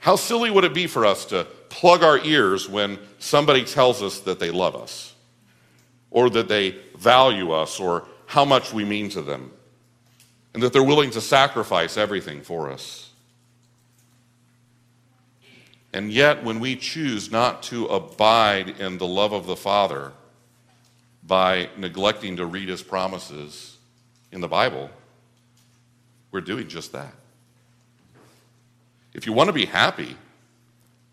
How 0.00 0.16
silly 0.16 0.50
would 0.50 0.64
it 0.64 0.74
be 0.74 0.86
for 0.86 1.04
us 1.04 1.26
to 1.26 1.46
plug 1.68 2.02
our 2.02 2.18
ears 2.24 2.68
when 2.68 2.98
somebody 3.18 3.64
tells 3.64 4.02
us 4.02 4.20
that 4.20 4.38
they 4.38 4.50
love 4.50 4.74
us, 4.74 5.14
or 6.10 6.30
that 6.30 6.48
they 6.48 6.76
value 6.96 7.52
us, 7.52 7.78
or 7.78 8.06
how 8.26 8.44
much 8.44 8.72
we 8.72 8.84
mean 8.84 9.10
to 9.10 9.22
them, 9.22 9.52
and 10.54 10.62
that 10.62 10.72
they're 10.72 10.82
willing 10.82 11.10
to 11.10 11.20
sacrifice 11.20 11.96
everything 11.96 12.40
for 12.40 12.70
us? 12.70 13.09
And 15.92 16.12
yet, 16.12 16.44
when 16.44 16.60
we 16.60 16.76
choose 16.76 17.32
not 17.32 17.62
to 17.64 17.86
abide 17.86 18.80
in 18.80 18.98
the 18.98 19.06
love 19.06 19.32
of 19.32 19.46
the 19.46 19.56
Father 19.56 20.12
by 21.24 21.68
neglecting 21.76 22.36
to 22.36 22.46
read 22.46 22.68
his 22.68 22.82
promises 22.82 23.76
in 24.30 24.40
the 24.40 24.48
Bible, 24.48 24.88
we're 26.30 26.40
doing 26.40 26.68
just 26.68 26.92
that. 26.92 27.12
If 29.14 29.26
you 29.26 29.32
want 29.32 29.48
to 29.48 29.52
be 29.52 29.66
happy, 29.66 30.16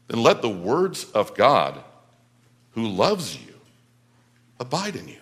then 0.08 0.22
let 0.22 0.42
the 0.42 0.50
words 0.50 1.06
of 1.12 1.34
God, 1.34 1.84
who 2.72 2.88
loves 2.88 3.36
you, 3.36 3.54
abide 4.60 4.96
in 4.96 5.08
you. 5.08 5.18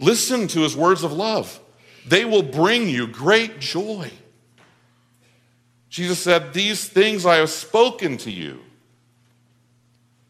Listen 0.00 0.48
to 0.48 0.60
his 0.60 0.76
words 0.76 1.04
of 1.04 1.12
love, 1.12 1.60
they 2.06 2.24
will 2.24 2.42
bring 2.42 2.88
you 2.88 3.06
great 3.06 3.60
joy. 3.60 4.10
Jesus 5.92 6.18
said, 6.18 6.54
These 6.54 6.88
things 6.88 7.26
I 7.26 7.36
have 7.36 7.50
spoken 7.50 8.16
to 8.18 8.30
you. 8.30 8.60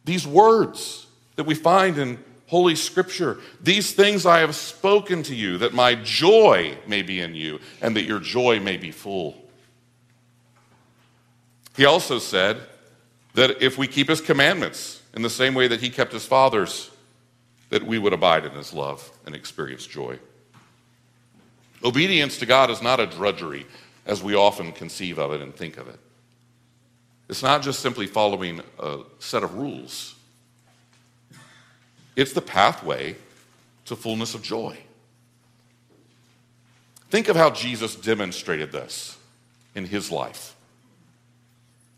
These 0.05 0.27
words 0.27 1.07
that 1.37 1.45
we 1.45 1.55
find 1.55 1.99
in 1.99 2.19
Holy 2.49 2.75
Scripture, 2.75 3.39
these 3.61 3.93
things 3.93 4.27
I 4.27 4.41
have 4.41 4.57
spoken 4.57 5.23
to 5.23 5.35
you, 5.37 5.59
that 5.59 5.73
my 5.73 5.95
joy 5.95 6.77
may 6.89 7.03
be 7.03 7.21
in 7.21 7.37
you, 7.37 7.61
and 7.81 7.95
that 7.95 8.03
your 8.03 8.19
joy 8.19 8.59
may 8.59 8.77
be 8.77 8.91
full. 8.91 9.41
He 11.77 11.85
also 11.85 12.19
said 12.19 12.61
that 13.35 13.63
if 13.63 13.79
we 13.79 13.87
keep 13.87 14.09
his 14.09 14.21
commandments 14.21 15.01
in 15.15 15.23
the 15.23 15.31
same 15.31 15.55
way 15.55 15.69
that 15.69 15.81
he 15.81 15.91
kept 15.91 16.13
his 16.13 16.27
father's, 16.27 16.91
that 17.71 17.87
we 17.87 18.01
would 18.01 18.13
abide 18.13 18.45
in 18.45 18.53
his 18.53 18.73
love 18.73 19.09
and 19.27 19.35
experience 19.37 19.87
joy. 19.87 20.19
Obedience 21.85 22.37
to 22.39 22.47
God 22.47 22.69
is 22.69 22.83
not 22.83 22.99
a 22.99 23.07
drudgery 23.07 23.65
as 24.07 24.23
we 24.23 24.35
often 24.35 24.73
conceive 24.73 25.19
of 25.19 25.33
it 25.33 25.41
and 25.41 25.55
think 25.55 25.77
of 25.77 25.89
it. 25.89 25.99
It's 27.29 27.43
not 27.43 27.63
just 27.63 27.81
simply 27.81 28.07
following 28.07 28.61
a 28.79 29.01
set 29.19 29.43
of 29.43 29.55
rules, 29.55 30.15
it's 32.15 32.33
the 32.33 32.43
pathway 32.43 33.17
to 33.87 33.97
fullness 33.97 34.35
of 34.35 34.43
joy. 34.43 34.77
Think 37.11 37.29
of 37.29 37.37
how 37.37 37.51
Jesus 37.51 37.95
demonstrated 37.95 38.73
this 38.73 39.19
in 39.75 39.85
his 39.85 40.11
life. 40.11 40.55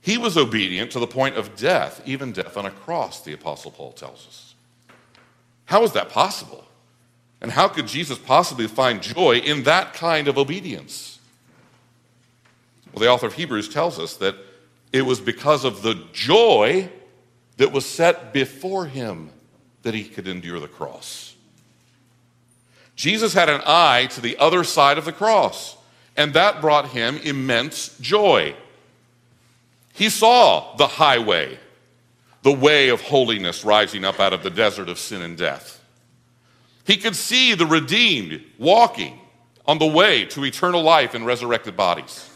He 0.01 0.19
was 0.19 0.37
obedient 0.37 0.91
to 0.93 0.99
the 0.99 1.07
point 1.07 1.37
of 1.37 1.57
death, 1.57 2.03
even 2.05 2.33
death 2.33 2.57
on 2.57 2.67
a 2.67 2.71
cross, 2.71 3.23
the 3.23 3.33
Apostle 3.33 3.71
Paul 3.71 3.93
tells 3.93 4.27
us. 4.27 4.55
How 5.65 5.83
is 5.83 5.93
that 5.93 6.11
possible? 6.11 6.65
And 7.41 7.51
how 7.51 7.69
could 7.69 7.87
Jesus 7.87 8.19
possibly 8.19 8.67
find 8.67 9.03
joy 9.03 9.37
in 9.37 9.63
that 9.65 9.95
kind 9.95 10.29
of 10.29 10.37
obedience? 10.37 11.19
Well, 12.95 13.01
the 13.01 13.11
author 13.11 13.27
of 13.27 13.35
Hebrews 13.35 13.69
tells 13.69 13.99
us 13.99 14.17
that 14.19 14.37
it 14.93 15.03
was 15.03 15.21
because 15.21 15.65
of 15.65 15.83
the 15.83 16.01
joy 16.13 16.89
that 17.57 17.73
was 17.73 17.85
set 17.85 18.33
before 18.33 18.87
him 18.87 19.31
that 19.83 19.95
he 19.95 20.05
could 20.05 20.29
endure 20.29 20.61
the 20.61 20.69
cross. 20.69 21.35
Jesus 22.95 23.35
had 23.35 23.49
an 23.49 23.63
eye 23.67 24.07
to 24.13 24.21
the 24.21 24.37
other 24.39 24.63
side 24.63 24.97
of 24.97 25.05
the 25.05 25.13
cross, 25.13 25.77
and 26.17 26.35
that 26.35 26.61
brought 26.61 26.91
him 26.91 27.17
immense 27.19 27.99
joy. 27.99 28.55
He 29.93 30.09
saw 30.09 30.77
the 30.77 30.87
highway, 30.87 31.59
the 32.43 32.53
way 32.53 32.91
of 32.91 33.01
holiness 33.01 33.65
rising 33.65 34.05
up 34.05 34.21
out 34.21 34.33
of 34.33 34.45
the 34.45 34.51
desert 34.51 34.89
of 34.89 35.01
sin 35.01 35.23
and 35.23 35.37
death. 35.37 35.83
He 36.87 36.97
could 36.97 37.17
see 37.17 37.55
the 37.55 37.67
redeemed 37.67 38.45
walking 38.57 39.19
on 39.67 39.79
the 39.79 39.87
way 39.87 40.27
to 40.27 40.45
eternal 40.45 40.83
life 40.83 41.17
in 41.17 41.25
resurrected 41.25 41.77
bodies. 41.77 42.31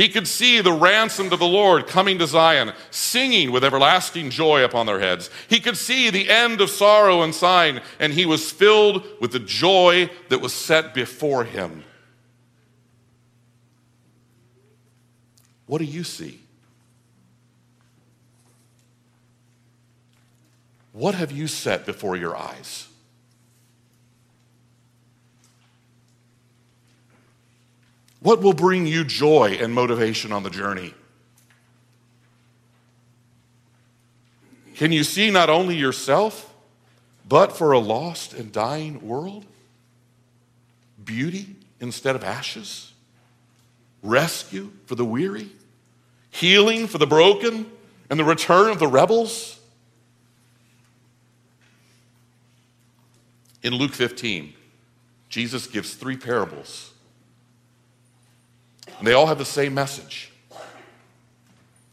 He 0.00 0.08
could 0.08 0.26
see 0.26 0.62
the 0.62 0.72
ransomed 0.72 1.34
of 1.34 1.40
the 1.40 1.46
Lord 1.46 1.86
coming 1.86 2.18
to 2.20 2.26
Zion, 2.26 2.72
singing 2.90 3.52
with 3.52 3.62
everlasting 3.62 4.30
joy 4.30 4.64
upon 4.64 4.86
their 4.86 4.98
heads. 4.98 5.28
He 5.46 5.60
could 5.60 5.76
see 5.76 6.08
the 6.08 6.30
end 6.30 6.62
of 6.62 6.70
sorrow 6.70 7.20
and 7.20 7.34
sighing, 7.34 7.80
and 7.98 8.14
he 8.14 8.24
was 8.24 8.50
filled 8.50 9.04
with 9.20 9.32
the 9.32 9.38
joy 9.38 10.08
that 10.30 10.40
was 10.40 10.54
set 10.54 10.94
before 10.94 11.44
him. 11.44 11.84
What 15.66 15.80
do 15.80 15.84
you 15.84 16.02
see? 16.02 16.40
What 20.94 21.14
have 21.14 21.30
you 21.30 21.46
set 21.46 21.84
before 21.84 22.16
your 22.16 22.34
eyes? 22.34 22.89
What 28.20 28.42
will 28.42 28.52
bring 28.52 28.86
you 28.86 29.04
joy 29.04 29.58
and 29.60 29.74
motivation 29.74 30.30
on 30.32 30.42
the 30.42 30.50
journey? 30.50 30.94
Can 34.74 34.92
you 34.92 35.04
see 35.04 35.30
not 35.30 35.50
only 35.50 35.76
yourself, 35.76 36.54
but 37.28 37.56
for 37.56 37.72
a 37.72 37.78
lost 37.78 38.34
and 38.34 38.50
dying 38.52 39.06
world? 39.06 39.46
Beauty 41.02 41.56
instead 41.80 42.14
of 42.14 42.24
ashes? 42.24 42.92
Rescue 44.02 44.70
for 44.86 44.94
the 44.94 45.04
weary? 45.04 45.50
Healing 46.30 46.86
for 46.86 46.98
the 46.98 47.06
broken? 47.06 47.70
And 48.08 48.18
the 48.18 48.24
return 48.24 48.70
of 48.70 48.78
the 48.78 48.88
rebels? 48.88 49.58
In 53.62 53.74
Luke 53.74 53.92
15, 53.92 54.54
Jesus 55.28 55.66
gives 55.66 55.94
three 55.94 56.16
parables. 56.16 56.89
And 59.00 59.06
they 59.06 59.14
all 59.14 59.26
have 59.26 59.38
the 59.38 59.46
same 59.46 59.72
message. 59.72 60.30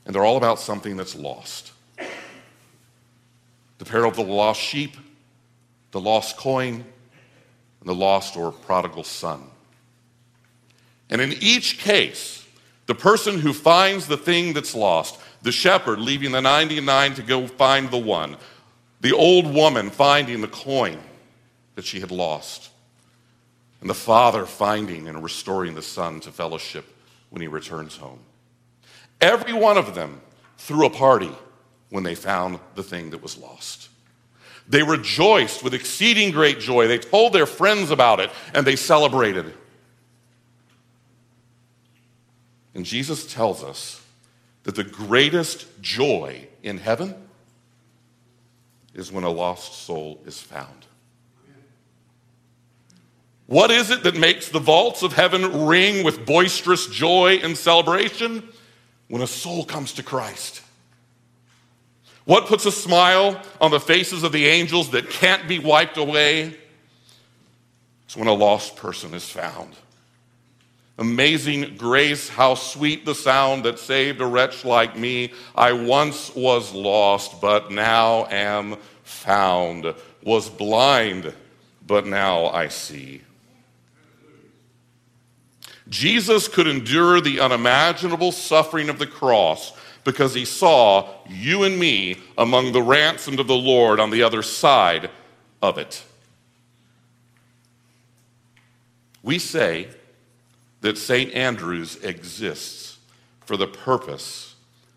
And 0.05 0.13
they're 0.13 0.25
all 0.25 0.35
about 0.35 0.59
something 0.59 0.97
that's 0.97 1.15
lost 1.15 1.71
the 3.77 3.85
parable 3.85 4.21
of 4.21 4.27
the 4.27 4.33
lost 4.33 4.59
sheep, 4.59 4.97
the 5.91 6.01
lost 6.01 6.35
coin, 6.35 6.73
and 7.79 7.89
the 7.89 7.93
lost 7.93 8.35
or 8.35 8.51
prodigal 8.51 9.03
son. 9.03 9.43
And 11.11 11.21
in 11.21 11.33
each 11.39 11.77
case, 11.77 12.45
the 12.87 12.95
person 12.95 13.39
who 13.39 13.53
finds 13.53 14.07
the 14.07 14.17
thing 14.17 14.53
that's 14.53 14.73
lost, 14.73 15.19
the 15.43 15.51
shepherd 15.51 15.99
leaving 15.99 16.31
the 16.31 16.41
99 16.41 17.13
to 17.13 17.21
go 17.21 17.45
find 17.45 17.91
the 17.91 17.99
one, 17.99 18.35
the 19.01 19.13
old 19.13 19.53
woman 19.53 19.91
finding 19.91 20.41
the 20.41 20.47
coin 20.47 20.97
that 21.75 21.85
she 21.85 21.99
had 21.99 22.09
lost, 22.09 22.71
and 23.79 23.89
the 23.89 23.93
father 23.93 24.47
finding 24.47 25.07
and 25.07 25.23
restoring 25.23 25.75
the 25.75 25.83
son 25.83 26.19
to 26.21 26.31
fellowship 26.31 26.96
when 27.29 27.41
he 27.41 27.47
returns 27.47 27.97
home. 27.97 28.19
Every 29.19 29.53
one 29.53 29.77
of 29.77 29.95
them 29.95 30.21
threw 30.57 30.85
a 30.85 30.89
party 30.89 31.31
when 31.89 32.03
they 32.03 32.15
found 32.15 32.59
the 32.75 32.83
thing 32.83 33.11
that 33.11 33.21
was 33.21 33.37
lost. 33.37 33.89
They 34.67 34.83
rejoiced 34.83 35.63
with 35.63 35.73
exceeding 35.73 36.31
great 36.31 36.59
joy. 36.59 36.87
They 36.87 36.97
told 36.97 37.33
their 37.33 37.45
friends 37.45 37.89
about 37.89 38.19
it 38.19 38.29
and 38.53 38.67
they 38.67 38.75
celebrated. 38.75 39.53
And 42.75 42.85
Jesus 42.85 43.31
tells 43.33 43.63
us 43.63 44.03
that 44.63 44.75
the 44.75 44.83
greatest 44.83 45.81
joy 45.81 46.47
in 46.61 46.77
heaven 46.77 47.15
is 48.93 49.11
when 49.11 49.23
a 49.23 49.29
lost 49.29 49.85
soul 49.85 50.21
is 50.25 50.41
found. 50.41 50.85
What 53.47 53.71
is 53.71 53.89
it 53.91 54.03
that 54.03 54.17
makes 54.17 54.49
the 54.49 54.59
vaults 54.59 55.03
of 55.03 55.13
heaven 55.13 55.65
ring 55.65 56.03
with 56.03 56.25
boisterous 56.25 56.87
joy 56.87 57.39
and 57.41 57.57
celebration? 57.57 58.47
When 59.07 59.21
a 59.21 59.27
soul 59.27 59.63
comes 59.63 59.93
to 59.93 60.03
Christ. 60.03 60.61
What 62.25 62.47
puts 62.47 62.65
a 62.65 62.73
smile 62.73 63.41
on 63.61 63.71
the 63.71 63.79
faces 63.79 64.23
of 64.23 64.33
the 64.33 64.47
angels 64.47 64.91
that 64.91 65.09
can't 65.09 65.47
be 65.47 65.59
wiped 65.59 65.95
away? 65.95 66.57
It's 68.05 68.17
when 68.17 68.27
a 68.27 68.33
lost 68.33 68.75
person 68.75 69.13
is 69.13 69.29
found. 69.29 69.73
Amazing 70.99 71.77
grace, 71.77 72.27
how 72.27 72.55
sweet 72.55 73.05
the 73.05 73.15
sound 73.15 73.63
that 73.63 73.79
saved 73.79 74.19
a 74.19 74.25
wretch 74.25 74.65
like 74.65 74.97
me. 74.97 75.31
I 75.55 75.71
once 75.71 76.35
was 76.35 76.73
lost, 76.73 77.39
but 77.39 77.71
now 77.71 78.25
am 78.25 78.75
found. 79.03 79.93
Was 80.21 80.49
blind, 80.49 81.33
but 81.85 82.05
now 82.05 82.47
I 82.47 82.67
see. 82.67 83.21
Jesus 85.89 86.47
could 86.47 86.67
endure 86.67 87.21
the 87.21 87.39
unimaginable 87.39 88.31
suffering 88.31 88.89
of 88.89 88.99
the 88.99 89.07
cross 89.07 89.73
because 90.03 90.33
he 90.33 90.45
saw 90.45 91.09
you 91.27 91.63
and 91.63 91.77
me 91.77 92.17
among 92.37 92.71
the 92.71 92.81
ransomed 92.81 93.39
of 93.39 93.47
the 93.47 93.55
Lord 93.55 93.99
on 93.99 94.09
the 94.09 94.23
other 94.23 94.41
side 94.41 95.09
of 95.61 95.77
it. 95.77 96.03
We 99.21 99.39
say 99.39 99.89
that 100.81 100.97
St. 100.97 101.33
Andrew's 101.33 101.97
exists 101.97 102.97
for 103.45 103.57
the 103.57 103.67
purpose 103.67 104.55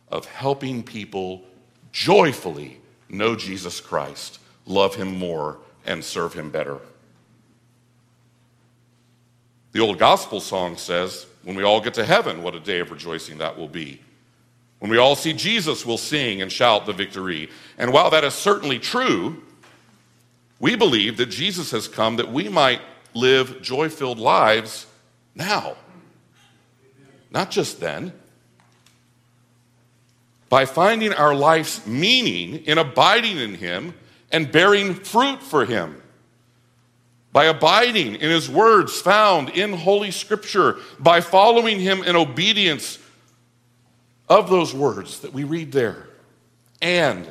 of 0.08 0.26
helping 0.26 0.82
people 0.82 1.42
joyfully 1.92 2.80
know 3.08 3.34
Jesus 3.34 3.80
Christ, 3.80 4.38
love 4.66 4.94
him 4.94 5.18
more, 5.18 5.58
and 5.84 6.04
serve 6.04 6.34
him 6.34 6.50
better. 6.50 6.78
The 9.72 9.80
old 9.80 9.98
gospel 9.98 10.40
song 10.40 10.76
says, 10.76 11.26
When 11.44 11.56
we 11.56 11.62
all 11.62 11.80
get 11.80 11.94
to 11.94 12.04
heaven, 12.04 12.42
what 12.42 12.54
a 12.54 12.60
day 12.60 12.80
of 12.80 12.90
rejoicing 12.90 13.38
that 13.38 13.56
will 13.56 13.68
be. 13.68 14.00
When 14.80 14.90
we 14.90 14.98
all 14.98 15.14
see 15.14 15.32
Jesus, 15.32 15.84
we'll 15.84 15.98
sing 15.98 16.42
and 16.42 16.50
shout 16.50 16.86
the 16.86 16.92
victory. 16.92 17.50
And 17.78 17.92
while 17.92 18.10
that 18.10 18.24
is 18.24 18.34
certainly 18.34 18.78
true, 18.78 19.42
we 20.58 20.74
believe 20.74 21.18
that 21.18 21.26
Jesus 21.26 21.70
has 21.70 21.86
come 21.86 22.16
that 22.16 22.32
we 22.32 22.48
might 22.48 22.80
live 23.14 23.62
joy 23.62 23.88
filled 23.88 24.18
lives 24.18 24.86
now, 25.34 25.76
not 27.30 27.50
just 27.50 27.80
then. 27.80 28.12
By 30.48 30.64
finding 30.64 31.12
our 31.12 31.34
life's 31.34 31.86
meaning 31.86 32.64
in 32.64 32.78
abiding 32.78 33.38
in 33.38 33.54
Him 33.54 33.94
and 34.32 34.50
bearing 34.50 34.94
fruit 34.94 35.42
for 35.42 35.64
Him 35.64 35.99
by 37.32 37.44
abiding 37.44 38.16
in 38.16 38.30
his 38.30 38.50
words 38.50 39.00
found 39.00 39.50
in 39.50 39.72
Holy 39.72 40.10
Scripture, 40.10 40.78
by 40.98 41.20
following 41.20 41.78
him 41.78 42.02
in 42.02 42.16
obedience 42.16 42.98
of 44.28 44.50
those 44.50 44.74
words 44.74 45.20
that 45.20 45.32
we 45.32 45.44
read 45.44 45.72
there, 45.72 46.08
and 46.82 47.28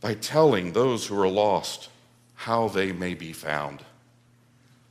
by 0.00 0.14
telling 0.14 0.72
those 0.72 1.06
who 1.06 1.20
are 1.20 1.28
lost 1.28 1.88
how 2.34 2.68
they 2.68 2.92
may 2.92 3.14
be 3.14 3.32
found. 3.32 3.82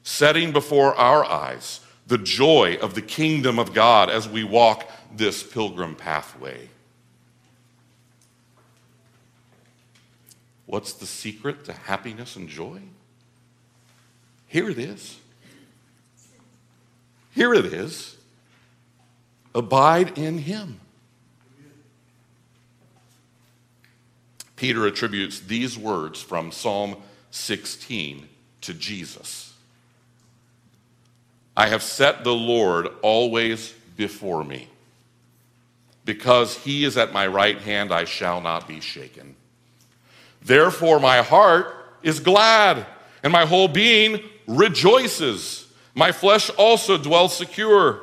Setting 0.03 0.51
before 0.51 0.95
our 0.95 1.23
eyes 1.23 1.79
the 2.07 2.17
joy 2.17 2.77
of 2.81 2.95
the 2.95 3.01
kingdom 3.01 3.59
of 3.59 3.73
God 3.73 4.09
as 4.09 4.27
we 4.27 4.43
walk 4.43 4.89
this 5.15 5.43
pilgrim 5.43 5.95
pathway. 5.95 6.69
What's 10.65 10.93
the 10.93 11.05
secret 11.05 11.63
to 11.65 11.73
happiness 11.73 12.35
and 12.35 12.49
joy? 12.49 12.81
Here 14.47 14.69
it 14.69 14.79
is. 14.79 15.19
Here 17.33 17.53
it 17.53 17.65
is. 17.65 18.15
Abide 19.53 20.17
in 20.17 20.39
him. 20.39 20.79
Peter 24.55 24.87
attributes 24.87 25.39
these 25.39 25.77
words 25.77 26.21
from 26.21 26.51
Psalm 26.51 26.95
16 27.31 28.27
to 28.61 28.73
Jesus. 28.73 29.53
I 31.55 31.67
have 31.67 31.83
set 31.83 32.23
the 32.23 32.33
Lord 32.33 32.87
always 33.01 33.73
before 33.95 34.43
me. 34.43 34.67
Because 36.05 36.57
he 36.57 36.85
is 36.85 36.97
at 36.97 37.13
my 37.13 37.27
right 37.27 37.57
hand, 37.59 37.91
I 37.91 38.05
shall 38.05 38.41
not 38.41 38.67
be 38.67 38.79
shaken. 38.79 39.35
Therefore, 40.41 40.99
my 40.99 41.21
heart 41.21 41.73
is 42.01 42.19
glad, 42.19 42.85
and 43.23 43.33
my 43.33 43.45
whole 43.45 43.67
being 43.67 44.21
rejoices. 44.47 45.67
My 45.93 46.11
flesh 46.11 46.49
also 46.51 46.97
dwells 46.97 47.35
secure. 47.35 48.01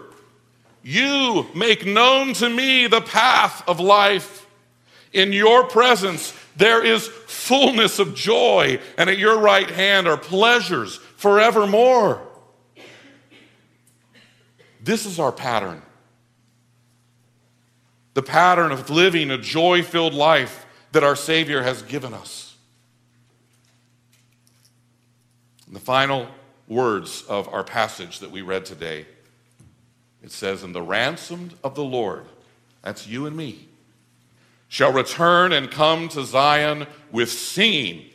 You 0.83 1.47
make 1.55 1.87
known 1.87 2.35
to 2.35 2.49
me 2.49 2.87
the 2.87 3.01
path 3.01 3.67
of 3.67 3.81
life. 3.81 4.47
In 5.13 5.33
your 5.33 5.65
presence 5.65 6.35
there 6.57 6.85
is 6.85 7.09
fullness 7.09 7.99
of 7.99 8.15
joy, 8.15 8.79
and 8.97 9.11
at 9.11 9.19
your 9.19 9.39
right 9.39 9.71
hand 9.71 10.07
are 10.07 10.17
pleasures 10.17 10.97
forevermore. 11.17 12.21
This 14.81 15.07
is 15.07 15.19
our 15.19 15.33
pattern. 15.33 15.83
The 18.13 18.23
pattern 18.23 18.71
of 18.71 18.91
living 18.91 19.31
a 19.31 19.39
joy 19.39 19.83
filled 19.83 20.15
life 20.15 20.67
that 20.93 21.03
our 21.03 21.17
Savior 21.17 21.63
has 21.63 21.83
given 21.83 22.15
us. 22.15 22.54
The 25.75 25.81
final 25.81 26.29
words 26.69 27.23
of 27.29 27.49
our 27.49 27.65
passage 27.65 28.21
that 28.21 28.31
we 28.31 28.43
read 28.43 28.65
today, 28.65 29.07
it 30.23 30.31
says, 30.31 30.63
And 30.63 30.75
the 30.75 30.83
ransomed 30.83 31.55
of 31.63 31.75
the 31.75 31.85
Lord, 31.85 32.25
that's 32.83 33.07
you 33.07 33.27
and 33.27 33.37
me, 33.37 33.69
shall 34.69 34.93
return 34.93 35.53
and 35.53 35.71
come 35.71 36.09
to 36.11 36.25
Zion 36.25 36.87
with 37.13 37.31
singing. 37.31 38.07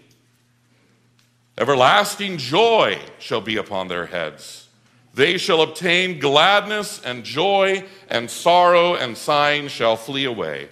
Everlasting 1.58 2.38
joy 2.38 3.00
shall 3.20 3.42
be 3.42 3.58
upon 3.58 3.88
their 3.88 4.06
heads. 4.06 4.68
They 5.14 5.38
shall 5.38 5.62
obtain 5.62 6.20
gladness 6.20 7.02
and 7.04 7.24
joy, 7.24 7.84
and 8.08 8.30
sorrow 8.30 8.96
and 8.96 9.18
sighing 9.18 9.68
shall 9.68 9.96
flee 9.96 10.26
away. 10.26 10.70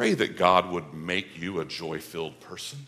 pray 0.00 0.14
that 0.14 0.34
God 0.34 0.70
would 0.70 0.94
make 0.94 1.38
you 1.38 1.60
a 1.60 1.64
joy 1.66 1.98
filled 1.98 2.40
person. 2.40 2.86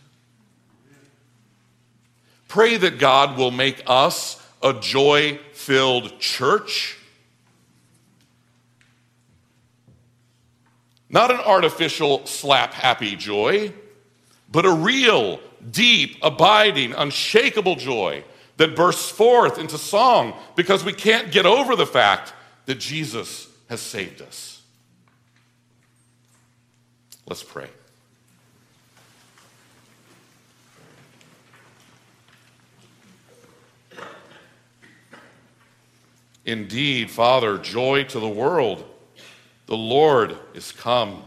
Pray 2.53 2.77
that 2.77 2.99
God 2.99 3.35
will 3.35 3.49
make 3.49 3.81
us 3.87 4.39
a 4.61 4.73
joy 4.73 5.39
filled 5.53 6.19
church. 6.19 6.99
Not 11.09 11.31
an 11.31 11.39
artificial 11.39 12.27
slap 12.27 12.75
happy 12.75 13.15
joy, 13.15 13.73
but 14.51 14.67
a 14.67 14.71
real, 14.71 15.39
deep, 15.71 16.19
abiding, 16.21 16.93
unshakable 16.93 17.75
joy 17.75 18.23
that 18.57 18.75
bursts 18.75 19.09
forth 19.09 19.57
into 19.57 19.79
song 19.79 20.35
because 20.55 20.85
we 20.85 20.93
can't 20.93 21.31
get 21.31 21.47
over 21.47 21.75
the 21.75 21.87
fact 21.87 22.33
that 22.67 22.75
Jesus 22.75 23.47
has 23.67 23.81
saved 23.81 24.21
us. 24.21 24.61
Let's 27.25 27.41
pray. 27.41 27.69
Indeed, 36.45 37.09
Father, 37.09 37.57
joy 37.57 38.03
to 38.05 38.19
the 38.19 38.27
world. 38.27 38.83
The 39.65 39.77
Lord 39.77 40.37
is 40.53 40.71
come. 40.71 41.23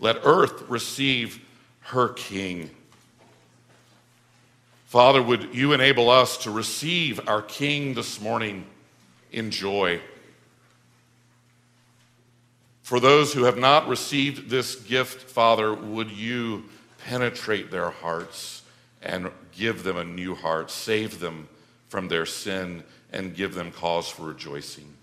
Let 0.00 0.18
earth 0.24 0.68
receive 0.68 1.40
her 1.80 2.08
King. 2.08 2.70
Father, 4.86 5.22
would 5.22 5.54
you 5.54 5.72
enable 5.72 6.10
us 6.10 6.36
to 6.38 6.50
receive 6.50 7.28
our 7.28 7.42
King 7.42 7.94
this 7.94 8.20
morning 8.20 8.66
in 9.30 9.50
joy? 9.50 10.00
For 12.82 13.00
those 13.00 13.32
who 13.32 13.44
have 13.44 13.58
not 13.58 13.88
received 13.88 14.48
this 14.48 14.76
gift, 14.76 15.22
Father, 15.22 15.74
would 15.74 16.10
you 16.10 16.64
penetrate 17.04 17.70
their 17.70 17.90
hearts 17.90 18.62
and 19.02 19.30
give 19.52 19.82
them 19.82 19.96
a 19.96 20.04
new 20.04 20.34
heart, 20.34 20.70
save 20.70 21.18
them 21.20 21.48
from 21.88 22.08
their 22.08 22.26
sin, 22.26 22.84
and 23.16 23.34
give 23.34 23.54
them 23.54 23.72
cause 23.72 24.08
for 24.08 24.26
rejoicing? 24.26 24.94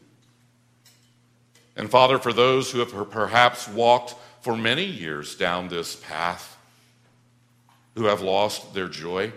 And 1.75 1.89
Father, 1.89 2.19
for 2.19 2.31
those 2.31 2.71
who 2.71 2.79
have 2.79 3.11
perhaps 3.11 3.67
walked 3.67 4.15
for 4.41 4.55
many 4.55 4.85
years 4.85 5.35
down 5.35 5.67
this 5.67 5.95
path, 5.95 6.57
who 7.95 8.05
have 8.05 8.21
lost 8.21 8.73
their 8.73 8.87
joy, 8.87 9.33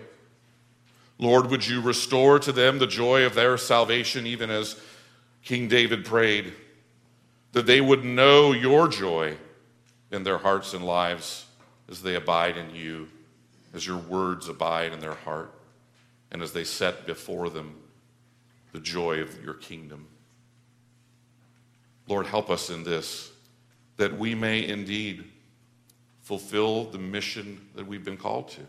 Lord, 1.19 1.49
would 1.49 1.67
you 1.67 1.81
restore 1.81 2.39
to 2.39 2.51
them 2.51 2.79
the 2.79 2.87
joy 2.87 3.25
of 3.25 3.33
their 3.33 3.57
salvation, 3.57 4.25
even 4.25 4.49
as 4.49 4.79
King 5.43 5.67
David 5.67 6.05
prayed? 6.05 6.53
that 7.57 7.65
they 7.65 7.81
would 7.81 8.05
know 8.05 8.51
your 8.51 8.87
joy 8.87 9.35
in 10.11 10.23
their 10.23 10.37
hearts 10.37 10.75
and 10.75 10.85
lives 10.85 11.47
as 11.89 12.03
they 12.03 12.13
abide 12.13 12.55
in 12.55 12.75
you, 12.75 13.07
as 13.73 13.87
your 13.87 13.97
words 13.97 14.47
abide 14.47 14.93
in 14.93 14.99
their 14.99 15.15
heart, 15.15 15.51
and 16.31 16.43
as 16.43 16.53
they 16.53 16.63
set 16.63 17.07
before 17.07 17.49
them 17.49 17.75
the 18.77 18.83
joy 18.83 19.21
of 19.21 19.43
your 19.43 19.55
kingdom. 19.55 20.05
Lord, 22.07 22.27
help 22.27 22.51
us 22.51 22.69
in 22.69 22.83
this, 22.83 23.31
that 23.95 24.19
we 24.19 24.35
may 24.35 24.67
indeed 24.67 25.23
fulfill 26.21 26.83
the 26.83 26.99
mission 26.99 27.69
that 27.73 27.87
we've 27.87 28.05
been 28.05 28.17
called 28.17 28.49
to 28.49 28.61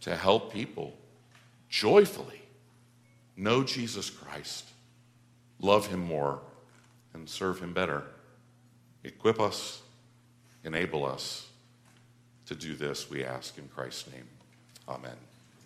to 0.00 0.16
help 0.16 0.52
people 0.52 0.94
joyfully 1.68 2.42
know 3.36 3.62
Jesus 3.62 4.10
Christ 4.10 4.68
love 5.60 5.86
Him 5.86 6.00
more, 6.00 6.40
and 7.14 7.28
serve 7.28 7.60
Him 7.60 7.72
better. 7.72 8.02
Equip 9.04 9.38
us, 9.38 9.80
enable 10.64 11.06
us 11.06 11.46
to 12.46 12.56
do 12.56 12.74
this, 12.74 13.08
we 13.08 13.24
ask 13.24 13.58
in 13.58 13.68
Christ's 13.68 14.10
name. 14.10 14.26
Amen. 14.88 15.25